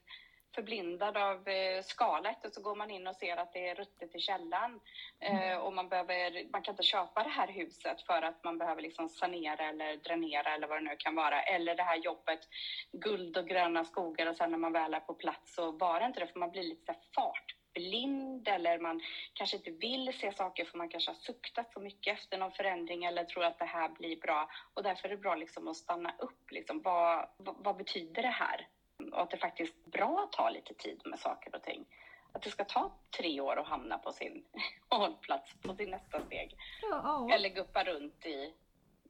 förblindad 0.55 1.17
av 1.17 1.47
eh, 1.47 1.83
skalet 1.83 2.45
och 2.45 2.53
så 2.53 2.61
går 2.61 2.75
man 2.75 2.91
in 2.91 3.07
och 3.07 3.15
ser 3.15 3.37
att 3.37 3.53
det 3.53 3.69
är 3.69 3.75
ruttet 3.75 4.15
i 4.15 4.19
källaren 4.19 4.79
mm. 5.19 5.51
eh, 5.51 5.57
och 5.57 5.73
man, 5.73 5.89
behöver, 5.89 6.51
man 6.51 6.61
kan 6.61 6.73
inte 6.73 6.83
köpa 6.83 7.23
det 7.23 7.29
här 7.29 7.47
huset 7.47 8.01
för 8.01 8.21
att 8.21 8.43
man 8.43 8.57
behöver 8.57 8.81
liksom 8.81 9.09
sanera 9.09 9.69
eller 9.69 9.97
dränera 9.97 10.55
eller 10.55 10.67
vad 10.67 10.77
det 10.77 10.89
nu 10.89 10.95
kan 10.97 11.15
vara. 11.15 11.41
Eller 11.41 11.75
det 11.75 11.83
här 11.83 11.95
jobbet, 11.95 12.39
guld 12.91 13.37
och 13.37 13.47
gröna 13.47 13.85
skogar 13.85 14.27
och 14.27 14.35
sen 14.35 14.51
när 14.51 14.57
man 14.57 14.73
väl 14.73 14.93
är 14.93 14.99
på 14.99 15.13
plats 15.13 15.55
så 15.55 15.71
var 15.71 15.99
det 15.99 16.05
inte 16.05 16.19
det 16.19 16.27
för 16.27 16.39
man 16.39 16.51
blir 16.51 16.63
lite 16.63 16.95
fartblind 17.15 17.56
eller 18.47 18.79
man 18.79 19.01
kanske 19.33 19.57
inte 19.57 19.71
vill 19.71 20.13
se 20.13 20.31
saker 20.31 20.65
för 20.65 20.77
man 20.77 20.89
kanske 20.89 21.11
har 21.11 21.15
suktat 21.15 21.73
så 21.73 21.79
mycket 21.79 22.13
efter 22.13 22.37
någon 22.37 22.51
förändring 22.51 23.03
eller 23.03 23.23
tror 23.23 23.43
att 23.43 23.59
det 23.59 23.65
här 23.65 23.89
blir 23.89 24.15
bra 24.15 24.49
och 24.73 24.83
därför 24.83 25.07
är 25.07 25.09
det 25.09 25.21
bra 25.21 25.35
liksom 25.35 25.67
att 25.67 25.77
stanna 25.77 26.15
upp. 26.19 26.51
Liksom, 26.51 26.81
vad, 26.81 27.29
vad, 27.37 27.55
vad 27.59 27.77
betyder 27.77 28.21
det 28.21 28.27
här? 28.27 28.67
och 29.11 29.21
att 29.21 29.29
det 29.29 29.37
faktiskt 29.37 29.73
är 29.85 29.89
bra 29.89 30.23
att 30.23 30.31
ta 30.31 30.49
lite 30.49 30.73
tid 30.73 31.01
med 31.05 31.19
saker 31.19 31.55
och 31.55 31.63
ting. 31.63 31.85
Att 32.31 32.41
det 32.41 32.49
ska 32.49 32.63
ta 32.63 32.91
tre 33.17 33.41
år 33.41 33.59
att 33.59 33.67
hamna 33.67 33.97
på 33.97 34.11
sin 34.11 34.43
hållplats, 34.89 35.53
på 35.61 35.75
sin 35.75 35.89
nästa 35.89 36.25
steg. 36.25 36.55
Ja, 36.81 37.01
ja. 37.03 37.35
Eller 37.35 37.49
guppa 37.49 37.83
runt 37.83 38.25
i 38.25 38.53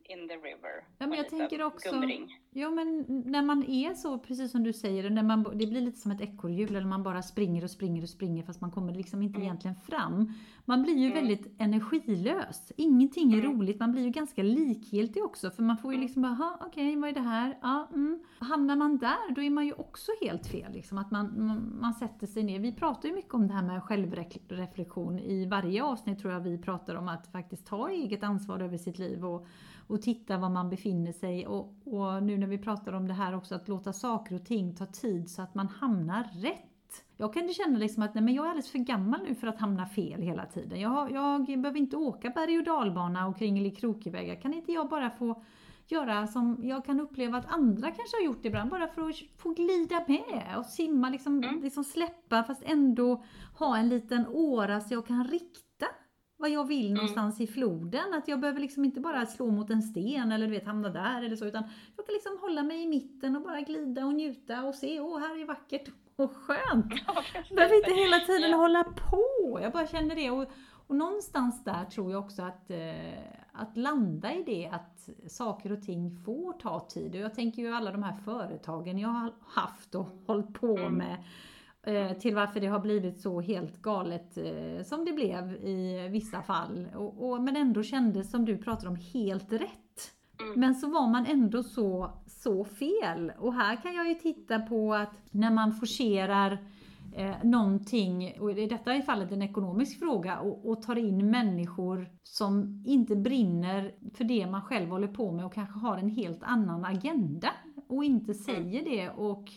in 0.08 0.28
the 0.28 0.34
river. 0.34 0.84
Ja, 0.98 1.08
men 1.08 1.18
jag 1.18 1.30
tänker 1.30 1.64
också, 1.64 1.92
gumring. 1.92 2.40
ja 2.52 2.70
men 2.70 3.06
när 3.26 3.42
man 3.42 3.64
är 3.64 3.94
så, 3.94 4.18
precis 4.18 4.52
som 4.52 4.64
du 4.64 4.74
säger, 4.74 5.10
när 5.10 5.24
man, 5.24 5.44
det 5.44 5.68
blir 5.68 5.82
lite 5.82 6.00
som 6.00 6.12
ett 6.12 6.22
ekorrhjul, 6.22 6.76
eller 6.76 6.88
man 6.88 7.04
bara 7.04 7.22
springer 7.22 7.64
och 7.64 7.72
springer 7.72 8.04
och 8.04 8.10
springer 8.10 8.44
fast 8.44 8.62
man 8.62 8.72
kommer 8.72 8.94
liksom 8.94 9.22
inte 9.22 9.36
mm. 9.36 9.44
egentligen 9.44 9.76
fram. 9.76 10.34
Man 10.66 10.84
blir 10.84 10.98
ju 10.98 11.06
mm. 11.06 11.14
väldigt 11.14 11.62
energilös. 11.62 12.72
Ingenting 12.78 13.34
är 13.34 13.40
mm. 13.40 13.52
roligt, 13.52 13.80
man 13.80 13.92
blir 13.92 14.04
ju 14.04 14.10
ganska 14.10 14.44
likgiltig 14.44 15.24
också, 15.24 15.52
för 15.52 15.64
man 15.64 15.78
får 15.78 15.92
ju 15.92 15.96
mm. 15.96 16.06
liksom 16.06 16.22
bara, 16.22 16.58
okej, 16.62 16.68
okay, 16.68 17.02
vad 17.02 17.10
är 17.10 17.14
det 17.14 17.30
här? 17.30 17.58
Ja, 17.62 17.90
mm. 17.94 18.20
Hamnar 18.40 18.76
man 18.76 18.98
där, 18.98 19.34
då 19.36 19.42
är 19.42 19.50
man 19.50 19.66
ju 19.66 19.74
också 19.74 20.12
helt 20.22 20.48
fel, 20.48 20.74
liksom, 20.74 20.98
att 20.98 21.12
man, 21.12 21.46
man, 21.48 21.78
man 21.82 21.94
sätter 21.94 22.28
sig 22.28 22.44
ner. 22.44 22.60
Vi 22.60 22.72
pratar 22.72 23.10
ju 23.10 23.16
mycket 23.16 23.34
om 23.34 23.48
det 23.48 23.54
här 23.54 23.64
med 23.64 23.84
självreflektion. 23.84 25.20
I 25.20 25.46
varje 25.46 25.84
avsnitt 25.84 26.20
tror 26.20 26.34
jag 26.34 26.40
vi 26.40 26.58
pratar 26.58 26.96
om 26.96 27.08
att 27.08 27.32
faktiskt 27.32 27.66
ta 27.66 27.90
eget 27.90 28.24
ansvar 28.24 28.60
över 28.60 28.78
sitt 28.78 29.00
liv 29.00 29.26
och 29.26 29.48
och 29.88 30.02
titta 30.02 30.38
var 30.38 30.50
man 30.50 30.70
befinner 30.70 31.12
sig. 31.12 31.48
Och, 31.48 31.74
och 31.86 32.24
nu 32.24 32.38
när 32.38 32.48
vi 32.48 32.58
pratar 32.58 32.94
om 32.94 33.08
det 33.08 33.14
här 33.14 33.36
också, 33.36 33.56
att 33.56 33.68
låta 33.68 33.94
saker 33.94 34.36
och 34.36 34.46
ting 34.46 34.76
ta 34.76 34.86
tid 34.86 35.30
så 35.30 35.42
att 35.42 35.56
man 35.56 35.68
hamnar 35.68 36.24
rätt. 36.34 36.64
Jag 37.18 37.34
kan 37.34 37.48
ju 37.48 37.54
känna 37.54 37.78
liksom 37.78 38.04
att 38.04 38.14
nej, 38.14 38.24
men 38.24 38.34
jag 38.34 38.46
är 38.46 38.50
alldeles 38.50 38.72
för 38.72 38.80
gammal 38.80 39.20
nu 39.24 39.36
för 39.36 39.48
att 39.48 39.60
hamna 39.60 39.86
fel 39.86 40.22
hela 40.22 40.46
tiden. 40.46 40.80
Jag, 40.80 41.12
jag 41.12 41.46
behöver 41.46 41.78
inte 41.78 41.98
åka 41.98 42.30
berg 42.30 42.58
och 42.58 42.64
dalbana 42.64 43.28
och 43.28 43.38
kringelikrokigvägar. 43.38 44.42
Kan 44.42 44.54
inte 44.54 44.72
jag 44.72 44.90
bara 44.90 45.10
få 45.10 45.44
göra 45.88 46.28
som 46.28 46.58
jag 46.64 46.86
kan 46.86 47.00
uppleva 47.00 47.38
att 47.38 47.54
andra 47.54 47.92
kanske 47.92 48.18
har 48.18 48.26
gjort 48.26 48.46
ibland, 48.46 48.70
bara 48.70 48.88
för 48.88 49.10
att 49.10 49.16
få 49.38 49.50
glida 49.50 50.04
med 50.08 50.58
och 50.58 50.66
simma, 50.66 51.10
liksom, 51.10 51.44
mm. 51.44 51.62
liksom 51.62 51.84
släppa 51.84 52.44
fast 52.44 52.64
ändå 52.66 53.24
ha 53.60 53.78
en 53.78 53.90
liten 53.90 54.28
åra 54.28 54.82
så 54.82 54.94
jag 54.94 55.08
kan 55.08 55.28
rikta 55.28 55.67
vad 56.38 56.50
jag 56.50 56.68
vill 56.68 56.86
mm. 56.86 56.94
någonstans 56.94 57.42
i 57.42 57.48
floden. 57.48 58.14
Att 58.14 58.28
jag 58.28 58.40
behöver 58.40 58.60
liksom 58.60 58.86
inte 58.86 59.00
bara 59.00 59.26
slå 59.26 59.52
mot 59.52 59.70
en 59.70 59.82
sten 59.82 60.32
eller 60.32 60.46
du 60.46 60.52
vet 60.52 60.66
hamna 60.66 60.90
där 60.90 61.24
eller 61.24 61.36
så 61.36 61.46
utan 61.46 61.64
jag 61.96 62.06
kan 62.06 62.14
liksom 62.14 62.38
hålla 62.42 62.64
mig 62.64 62.84
i 62.84 62.88
mitten 62.88 63.36
och 63.36 63.42
bara 63.42 63.62
glida 63.62 64.06
och 64.06 64.14
njuta 64.14 64.64
och 64.64 64.76
se, 64.76 65.00
åh 65.00 65.20
här 65.20 65.42
är 65.42 65.46
vackert 65.46 65.90
och 66.16 66.32
skönt. 66.36 66.94
Jag 67.50 67.56
behöver 67.56 67.76
inte 67.76 68.02
hela 68.02 68.20
tiden 68.20 68.54
hålla 68.54 68.84
på. 68.84 69.60
Jag 69.62 69.72
bara 69.72 69.88
känner 69.88 70.16
det. 70.16 70.30
Och, 70.30 70.48
och 70.88 70.96
någonstans 70.96 71.64
där 71.64 71.86
tror 71.86 72.12
jag 72.12 72.24
också 72.24 72.42
att, 72.42 72.72
eh, 72.72 73.18
att 73.52 73.78
landa 73.78 74.34
i 74.34 74.44
det 74.44 74.70
att 74.74 75.10
saker 75.32 75.72
och 75.72 75.82
ting 75.82 76.24
får 76.26 76.54
ta 76.54 76.80
tid. 76.80 77.16
Och 77.16 77.22
jag 77.22 77.36
tänker 77.36 77.62
ju 77.62 77.74
alla 77.74 77.92
de 77.92 78.04
här 78.04 78.16
företagen 78.26 79.00
jag 79.00 79.10
har 79.10 79.34
haft 79.48 79.96
och 79.96 80.08
hållit 80.26 80.54
på 80.54 80.78
mm. 80.78 80.94
med 80.94 81.24
till 82.20 82.36
varför 82.36 82.60
det 82.60 82.68
har 82.68 82.80
blivit 82.80 83.22
så 83.22 83.42
helt 83.42 83.82
galet 83.82 84.38
eh, 84.38 84.84
som 84.84 85.06
det 85.06 85.14
blev 85.14 85.52
i 85.54 86.08
vissa 86.12 86.42
fall. 86.42 86.88
Och, 86.96 87.30
och, 87.30 87.42
men 87.42 87.56
ändå 87.56 87.84
kändes, 87.84 88.32
som 88.32 88.46
du 88.46 88.58
pratar 88.58 88.88
om, 88.88 88.96
helt 89.14 89.54
rätt. 89.54 90.14
Mm. 90.40 90.60
Men 90.60 90.76
så 90.76 90.88
var 90.88 91.08
man 91.08 91.26
ändå 91.26 91.64
så, 91.64 92.12
så 92.28 92.66
fel. 92.66 93.32
Och 93.40 93.54
här 93.54 93.76
kan 93.76 93.94
jag 93.94 94.08
ju 94.08 94.14
titta 94.14 94.60
på 94.60 94.94
att 94.94 95.12
när 95.32 95.52
man 95.52 95.74
forcerar 95.74 96.58
eh, 97.16 97.36
någonting, 97.44 98.34
och 98.40 98.52
i 98.52 98.68
detta 98.68 98.94
är 98.94 99.02
fallet 99.02 99.32
en 99.32 99.42
ekonomisk 99.42 100.00
fråga, 100.00 100.40
och, 100.40 100.70
och 100.70 100.82
tar 100.82 100.96
in 100.96 101.30
människor 101.30 102.10
som 102.24 102.84
inte 102.88 103.16
brinner 103.16 103.92
för 104.14 104.24
det 104.24 104.48
man 104.48 104.62
själv 104.62 104.90
håller 104.90 105.08
på 105.08 105.32
med 105.32 105.46
och 105.46 105.54
kanske 105.54 105.80
har 105.80 105.98
en 105.98 106.10
helt 106.10 106.44
annan 106.44 106.86
agenda 106.86 107.50
och 107.88 108.04
inte 108.04 108.34
säger 108.34 108.82
mm. 108.82 108.92
det 108.92 109.10
och 109.10 109.52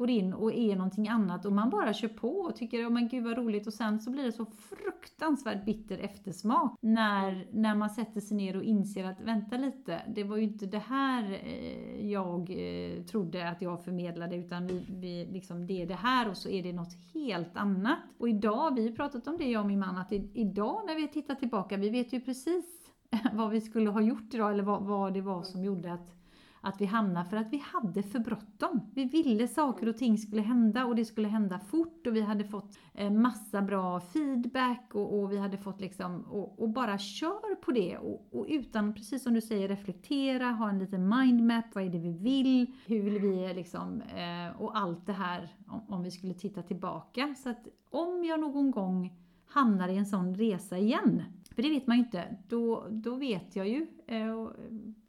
går 0.00 0.10
in 0.10 0.32
och 0.32 0.52
är 0.52 0.76
någonting 0.76 1.08
annat 1.08 1.44
och 1.44 1.52
man 1.52 1.70
bara 1.70 1.92
kör 1.92 2.08
på 2.08 2.28
och 2.28 2.56
tycker 2.56 2.86
oh, 2.86 2.90
men 2.90 3.08
gud 3.08 3.24
vad 3.24 3.36
roligt 3.36 3.66
och 3.66 3.72
sen 3.72 4.00
så 4.00 4.10
blir 4.10 4.24
det 4.24 4.32
så 4.32 4.44
fruktansvärt 4.44 5.64
bitter 5.64 5.98
eftersmak 5.98 6.78
när, 6.80 7.46
när 7.52 7.74
man 7.74 7.90
sätter 7.90 8.20
sig 8.20 8.36
ner 8.36 8.56
och 8.56 8.62
inser 8.62 9.04
att 9.04 9.20
vänta 9.20 9.56
lite, 9.56 10.02
det 10.08 10.24
var 10.24 10.36
ju 10.36 10.42
inte 10.42 10.66
det 10.66 10.78
här 10.78 11.38
eh, 11.44 12.10
jag 12.10 12.40
eh, 12.50 13.02
trodde 13.02 13.48
att 13.48 13.62
jag 13.62 13.84
förmedlade 13.84 14.36
utan 14.36 14.66
vi, 14.66 14.84
vi, 14.88 15.26
liksom, 15.32 15.66
det 15.66 15.82
är 15.82 15.86
det 15.86 15.94
här 15.94 16.28
och 16.28 16.36
så 16.36 16.48
är 16.48 16.62
det 16.62 16.72
något 16.72 16.94
helt 17.14 17.56
annat. 17.56 17.98
Och 18.18 18.28
idag, 18.28 18.74
vi 18.74 18.88
har 18.88 18.96
pratat 18.96 19.26
om 19.26 19.36
det 19.38 19.50
jag 19.50 19.60
och 19.60 19.66
min 19.66 19.78
man, 19.78 19.98
att 19.98 20.12
idag 20.12 20.82
när 20.86 20.94
vi 20.94 21.08
tittar 21.08 21.34
tillbaka, 21.34 21.76
vi 21.76 21.90
vet 21.90 22.12
ju 22.12 22.20
precis 22.20 22.64
vad 23.32 23.50
vi 23.50 23.60
skulle 23.60 23.90
ha 23.90 24.00
gjort 24.00 24.34
idag 24.34 24.50
eller 24.50 24.62
vad, 24.62 24.82
vad 24.82 25.14
det 25.14 25.20
var 25.20 25.42
som 25.42 25.64
gjorde 25.64 25.92
att 25.92 26.19
att 26.60 26.80
vi 26.80 26.86
hamnade 26.86 27.28
för 27.28 27.36
att 27.36 27.52
vi 27.52 27.62
hade 27.72 28.02
för 28.02 28.18
bråttom. 28.18 28.80
Vi 28.94 29.04
ville 29.04 29.48
saker 29.48 29.88
och 29.88 29.96
ting 29.96 30.18
skulle 30.18 30.42
hända 30.42 30.84
och 30.84 30.96
det 30.96 31.04
skulle 31.04 31.28
hända 31.28 31.58
fort 31.58 32.06
och 32.06 32.16
vi 32.16 32.20
hade 32.20 32.44
fått 32.44 32.78
eh, 32.94 33.10
massa 33.10 33.62
bra 33.62 34.00
feedback 34.00 34.94
och, 34.94 35.18
och 35.18 35.32
vi 35.32 35.38
hade 35.38 35.58
fått 35.58 35.80
liksom, 35.80 36.20
och, 36.22 36.62
och 36.62 36.68
bara 36.68 36.98
kör 36.98 37.54
på 37.54 37.70
det 37.70 37.98
och, 37.98 38.28
och, 38.32 38.46
utan, 38.48 38.94
precis 38.94 39.22
som 39.22 39.34
du 39.34 39.40
säger, 39.40 39.68
reflektera, 39.68 40.50
ha 40.50 40.68
en 40.68 40.78
liten 40.78 41.08
mindmap, 41.08 41.64
vad 41.74 41.84
är 41.84 41.88
det 41.88 41.98
vi 41.98 42.12
vill, 42.12 42.74
hur 42.86 43.02
vill 43.02 43.18
vi 43.18 43.44
eh, 43.44 43.54
liksom, 43.54 44.02
eh, 44.02 44.60
och 44.62 44.78
allt 44.78 45.06
det 45.06 45.12
här 45.12 45.48
om, 45.66 45.80
om 45.88 46.02
vi 46.02 46.10
skulle 46.10 46.34
titta 46.34 46.62
tillbaka. 46.62 47.34
Så 47.38 47.50
att 47.50 47.68
om 47.90 48.24
jag 48.24 48.40
någon 48.40 48.70
gång 48.70 49.16
hamnar 49.46 49.88
i 49.88 49.96
en 49.96 50.06
sån 50.06 50.34
resa 50.34 50.78
igen, 50.78 51.22
för 51.54 51.62
det 51.62 51.70
vet 51.70 51.86
man 51.86 51.96
ju 51.96 52.04
inte, 52.04 52.36
då, 52.48 52.86
då 52.90 53.14
vet 53.14 53.56
jag 53.56 53.68
ju 53.68 53.86
eh, 54.06 54.48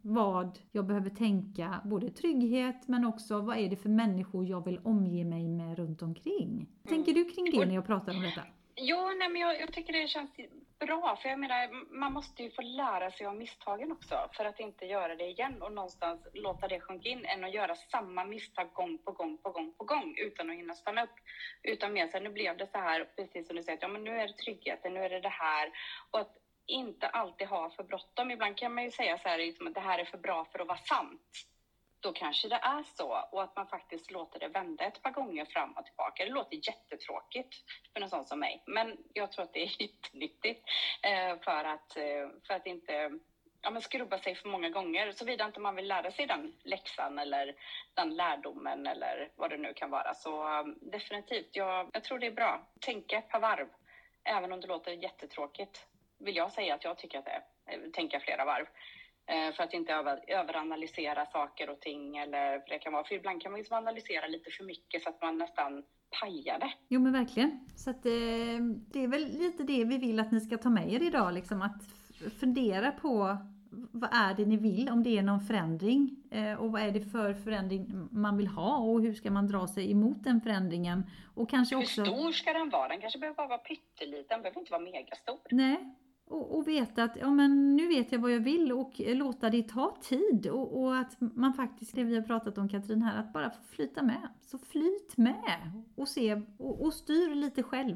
vad 0.02 0.60
jag 0.72 0.86
behöver 0.86 1.10
tänka, 1.10 1.82
både 1.86 2.10
trygghet 2.10 2.88
men 2.88 3.06
också 3.06 3.42
vad 3.42 3.58
är 3.58 3.70
det 3.70 3.76
för 3.76 3.90
människor 3.90 4.46
jag 4.46 4.66
vill 4.66 4.80
omge 4.84 5.26
mig 5.26 5.48
med 5.48 5.78
runt 5.78 6.02
omkring. 6.02 6.52
Mm. 6.52 6.68
Tänker 6.88 7.14
du 7.14 7.26
kring 7.26 7.52
det 7.52 7.66
när 7.66 7.76
jag 7.76 7.86
pratar 7.86 8.14
om 8.14 8.22
detta? 8.22 8.42
Jo, 8.76 9.12
nej, 9.20 9.30
men 9.30 9.42
jag, 9.42 9.62
jag, 9.62 9.74
tycker 9.74 9.94
det 9.94 10.08
känns 10.08 10.32
bra, 10.80 11.18
för 11.22 11.30
jag 11.30 11.40
menar, 11.40 11.96
man 12.00 12.14
måste 12.14 12.44
ju 12.44 12.52
få 12.52 12.62
lära 12.62 13.12
sig 13.12 13.26
av 13.26 13.36
misstagen 13.36 13.92
också 13.92 14.16
för 14.34 14.46
att 14.46 14.60
inte 14.60 14.86
göra 14.86 15.16
det 15.16 15.28
igen 15.28 15.62
och 15.62 15.72
någonstans 15.74 16.28
låta 16.34 16.68
det 16.68 16.80
sjunka 16.80 17.10
in 17.10 17.26
än 17.26 17.44
att 17.44 17.54
göra 17.54 17.76
samma 17.76 18.26
misstag 18.26 18.74
gång 18.74 18.98
på 18.98 19.12
gång 19.12 19.38
på 19.38 19.50
gång 19.50 19.74
på 19.78 19.84
gång 19.84 20.16
utan 20.18 20.50
att 20.50 20.56
hinna 20.56 20.74
stanna 20.74 21.04
upp. 21.04 21.16
Utan 21.64 21.94
mer 21.94 22.08
så 22.08 22.18
här, 22.18 22.24
nu 22.24 22.30
blev 22.30 22.58
det 22.58 22.68
så 22.68 22.78
här, 22.78 23.06
precis 23.16 23.48
som 23.48 23.56
du 23.56 23.64
säger, 23.64 23.80
ja, 23.82 23.88
men 23.88 24.04
nu 24.04 24.12
är 24.12 24.28
det 24.28 24.34
tryggheten, 24.34 24.94
nu 24.94 25.00
är 25.00 25.10
det 25.10 25.22
det 25.22 25.30
här 25.30 25.72
och 26.12 26.20
att 26.20 26.41
inte 26.72 27.08
alltid 27.08 27.48
ha 27.48 27.70
för 27.70 27.84
bråttom. 27.84 28.32
Ibland 28.32 28.58
kan 28.58 28.74
man 28.74 28.84
ju 28.84 28.92
säga 28.92 29.18
så 29.18 29.30
här, 29.30 29.38
liksom, 29.38 29.68
att 29.68 29.74
det 29.74 29.80
här 29.80 30.00
är 30.00 30.06
för 30.06 30.18
bra 30.18 30.46
för 30.46 30.60
att 30.60 30.68
vara 30.68 30.78
sant. 30.78 31.48
Då 32.00 32.12
kanske 32.12 32.48
det 32.48 32.56
är 32.56 32.84
så 32.84 33.28
och 33.32 33.44
att 33.44 33.56
man 33.56 33.68
faktiskt 33.68 34.12
låter 34.12 34.40
det 34.40 34.48
vända 34.48 34.84
ett 34.84 35.02
par 35.02 35.12
gånger 35.12 35.46
fram 35.46 35.72
och 35.72 35.86
tillbaka. 35.86 36.26
Det 36.26 36.32
låter 36.32 36.68
jättetråkigt 36.68 37.56
för 37.94 38.02
en 38.02 38.10
sån 38.10 38.26
som 38.26 38.40
mig, 38.40 38.64
men 38.66 38.98
jag 39.14 39.32
tror 39.32 39.44
att 39.44 39.54
det 39.54 39.64
är 39.64 39.82
jättenyttigt 39.82 40.64
eh, 41.04 41.40
för 41.44 41.64
att, 41.64 41.98
eh, 41.98 42.30
för 42.48 42.54
att 42.54 42.66
inte 42.66 43.12
ja, 43.62 43.70
men 43.70 43.82
skrubba 43.82 44.18
sig 44.18 44.36
för 44.36 44.50
många 44.50 44.70
gånger, 44.70 45.12
såvida 45.12 45.46
inte 45.46 45.60
man 45.60 45.76
vill 45.76 45.88
lära 45.88 46.12
sig 46.12 46.28
den 46.28 46.54
läxan 46.64 47.20
eller 47.20 47.56
den 47.94 48.16
lärdomen 48.16 48.88
eller 48.88 49.32
vad 49.36 49.50
det 49.50 49.58
nu 49.58 49.74
kan 49.74 49.90
vara. 49.90 50.14
Så 50.14 50.60
eh, 50.60 50.66
definitivt, 50.82 51.56
jag, 51.56 51.90
jag 51.94 52.04
tror 52.04 52.20
det 52.20 52.28
är 52.28 52.32
bra. 52.32 52.68
Tänka 52.80 53.18
ett 53.18 53.30
par 53.30 53.40
varv, 53.40 53.68
även 54.24 54.52
om 54.52 54.62
det 54.62 54.68
låter 54.68 54.92
jättetråkigt 54.92 55.88
vill 56.26 56.36
jag 56.36 56.52
säga 56.52 56.76
att 56.76 56.84
jag 56.84 56.98
tycker 56.98 57.20
att 57.20 57.26
det 57.26 57.32
är, 57.32 57.44
eh, 57.74 57.92
tänka 57.94 58.20
flera 58.20 58.46
varv. 58.46 58.66
Eh, 59.26 59.54
för 59.56 59.64
att 59.64 59.74
inte 59.74 59.94
över, 59.94 60.24
överanalysera 60.28 61.26
saker 61.26 61.70
och 61.70 61.80
ting 61.80 62.18
eller 62.18 62.60
för 62.60 62.70
det 62.70 62.80
kan 62.80 62.94
vara, 62.94 63.04
för 63.04 63.16
ibland 63.16 63.42
kan 63.42 63.52
man 63.52 63.60
liksom 63.60 63.78
analysera 63.78 64.28
lite 64.28 64.52
för 64.52 64.64
mycket 64.64 65.04
så 65.04 65.10
att 65.10 65.22
man 65.22 65.38
nästan 65.38 65.84
pajar 66.22 66.60
det. 66.60 66.74
Jo 66.88 67.00
men 67.00 67.14
verkligen. 67.14 67.70
Så 67.76 67.90
att, 67.90 68.06
eh, 68.06 68.60
det 68.94 69.04
är 69.04 69.08
väl 69.08 69.26
lite 69.26 69.64
det 69.64 69.86
vi 69.86 69.98
vill 69.98 70.20
att 70.20 70.32
ni 70.32 70.40
ska 70.40 70.58
ta 70.58 70.70
med 70.70 70.94
er 70.94 71.02
idag, 71.02 71.34
liksom 71.34 71.62
att 71.62 71.82
fundera 72.40 72.92
på 72.92 73.38
vad 73.92 74.10
är 74.14 74.34
det 74.34 74.46
ni 74.46 74.58
vill, 74.58 74.90
om 74.90 75.04
det 75.04 75.18
är 75.18 75.22
någon 75.24 75.42
förändring 75.42 76.16
och 76.60 76.72
vad 76.72 76.82
är 76.82 76.92
det 76.92 77.02
för 77.02 77.34
förändring 77.34 78.10
man 78.12 78.38
vill 78.38 78.48
ha 78.48 78.78
och 78.78 79.02
hur 79.02 79.14
ska 79.14 79.32
man 79.32 79.48
dra 79.48 79.68
sig 79.68 79.92
emot 79.92 80.24
den 80.24 80.42
förändringen. 80.42 81.04
Och 81.36 81.50
kanske 81.50 81.76
också... 81.76 82.02
Hur 82.02 82.12
stor 82.12 82.32
ska 82.32 82.54
den 82.54 82.70
vara? 82.70 82.88
Den 82.88 83.02
kanske 83.02 83.20
behöver 83.20 83.36
bara 83.36 83.48
vara 83.48 83.58
pytteliten, 83.58 84.26
den 84.30 84.42
behöver 84.42 84.60
inte 84.60 84.72
vara 84.72 84.82
megastor. 84.82 85.40
Nej, 85.52 85.96
och, 86.32 86.58
och, 86.58 86.68
veta 86.68 87.04
att 87.04 87.18
ja, 87.20 87.32
men 87.32 87.76
nu 87.76 87.88
vet 87.88 88.12
jag 88.12 88.20
vad 88.20 88.32
jag 88.32 88.40
vill 88.40 88.72
och 88.72 88.94
låta 88.98 89.50
det 89.50 89.64
ta 89.64 89.98
tid 90.02 90.48
och, 90.48 90.82
och, 90.82 90.96
att 90.98 91.18
man 91.20 91.54
faktiskt, 91.54 91.96
det 91.96 92.04
vi 92.04 92.16
har 92.16 92.22
pratat 92.22 92.58
om 92.58 92.70
Katrin 92.70 93.02
här, 93.02 93.20
att 93.20 93.34
bara 93.34 93.50
få 93.50 93.64
flyta 93.64 94.04
med. 94.04 94.28
Så 94.42 94.58
flyt 94.58 95.18
med 95.18 95.72
och 95.96 96.08
se 96.08 96.42
och, 96.58 96.86
och 96.86 96.94
styr 96.94 97.36
lite 97.36 97.64
själv. 97.64 97.96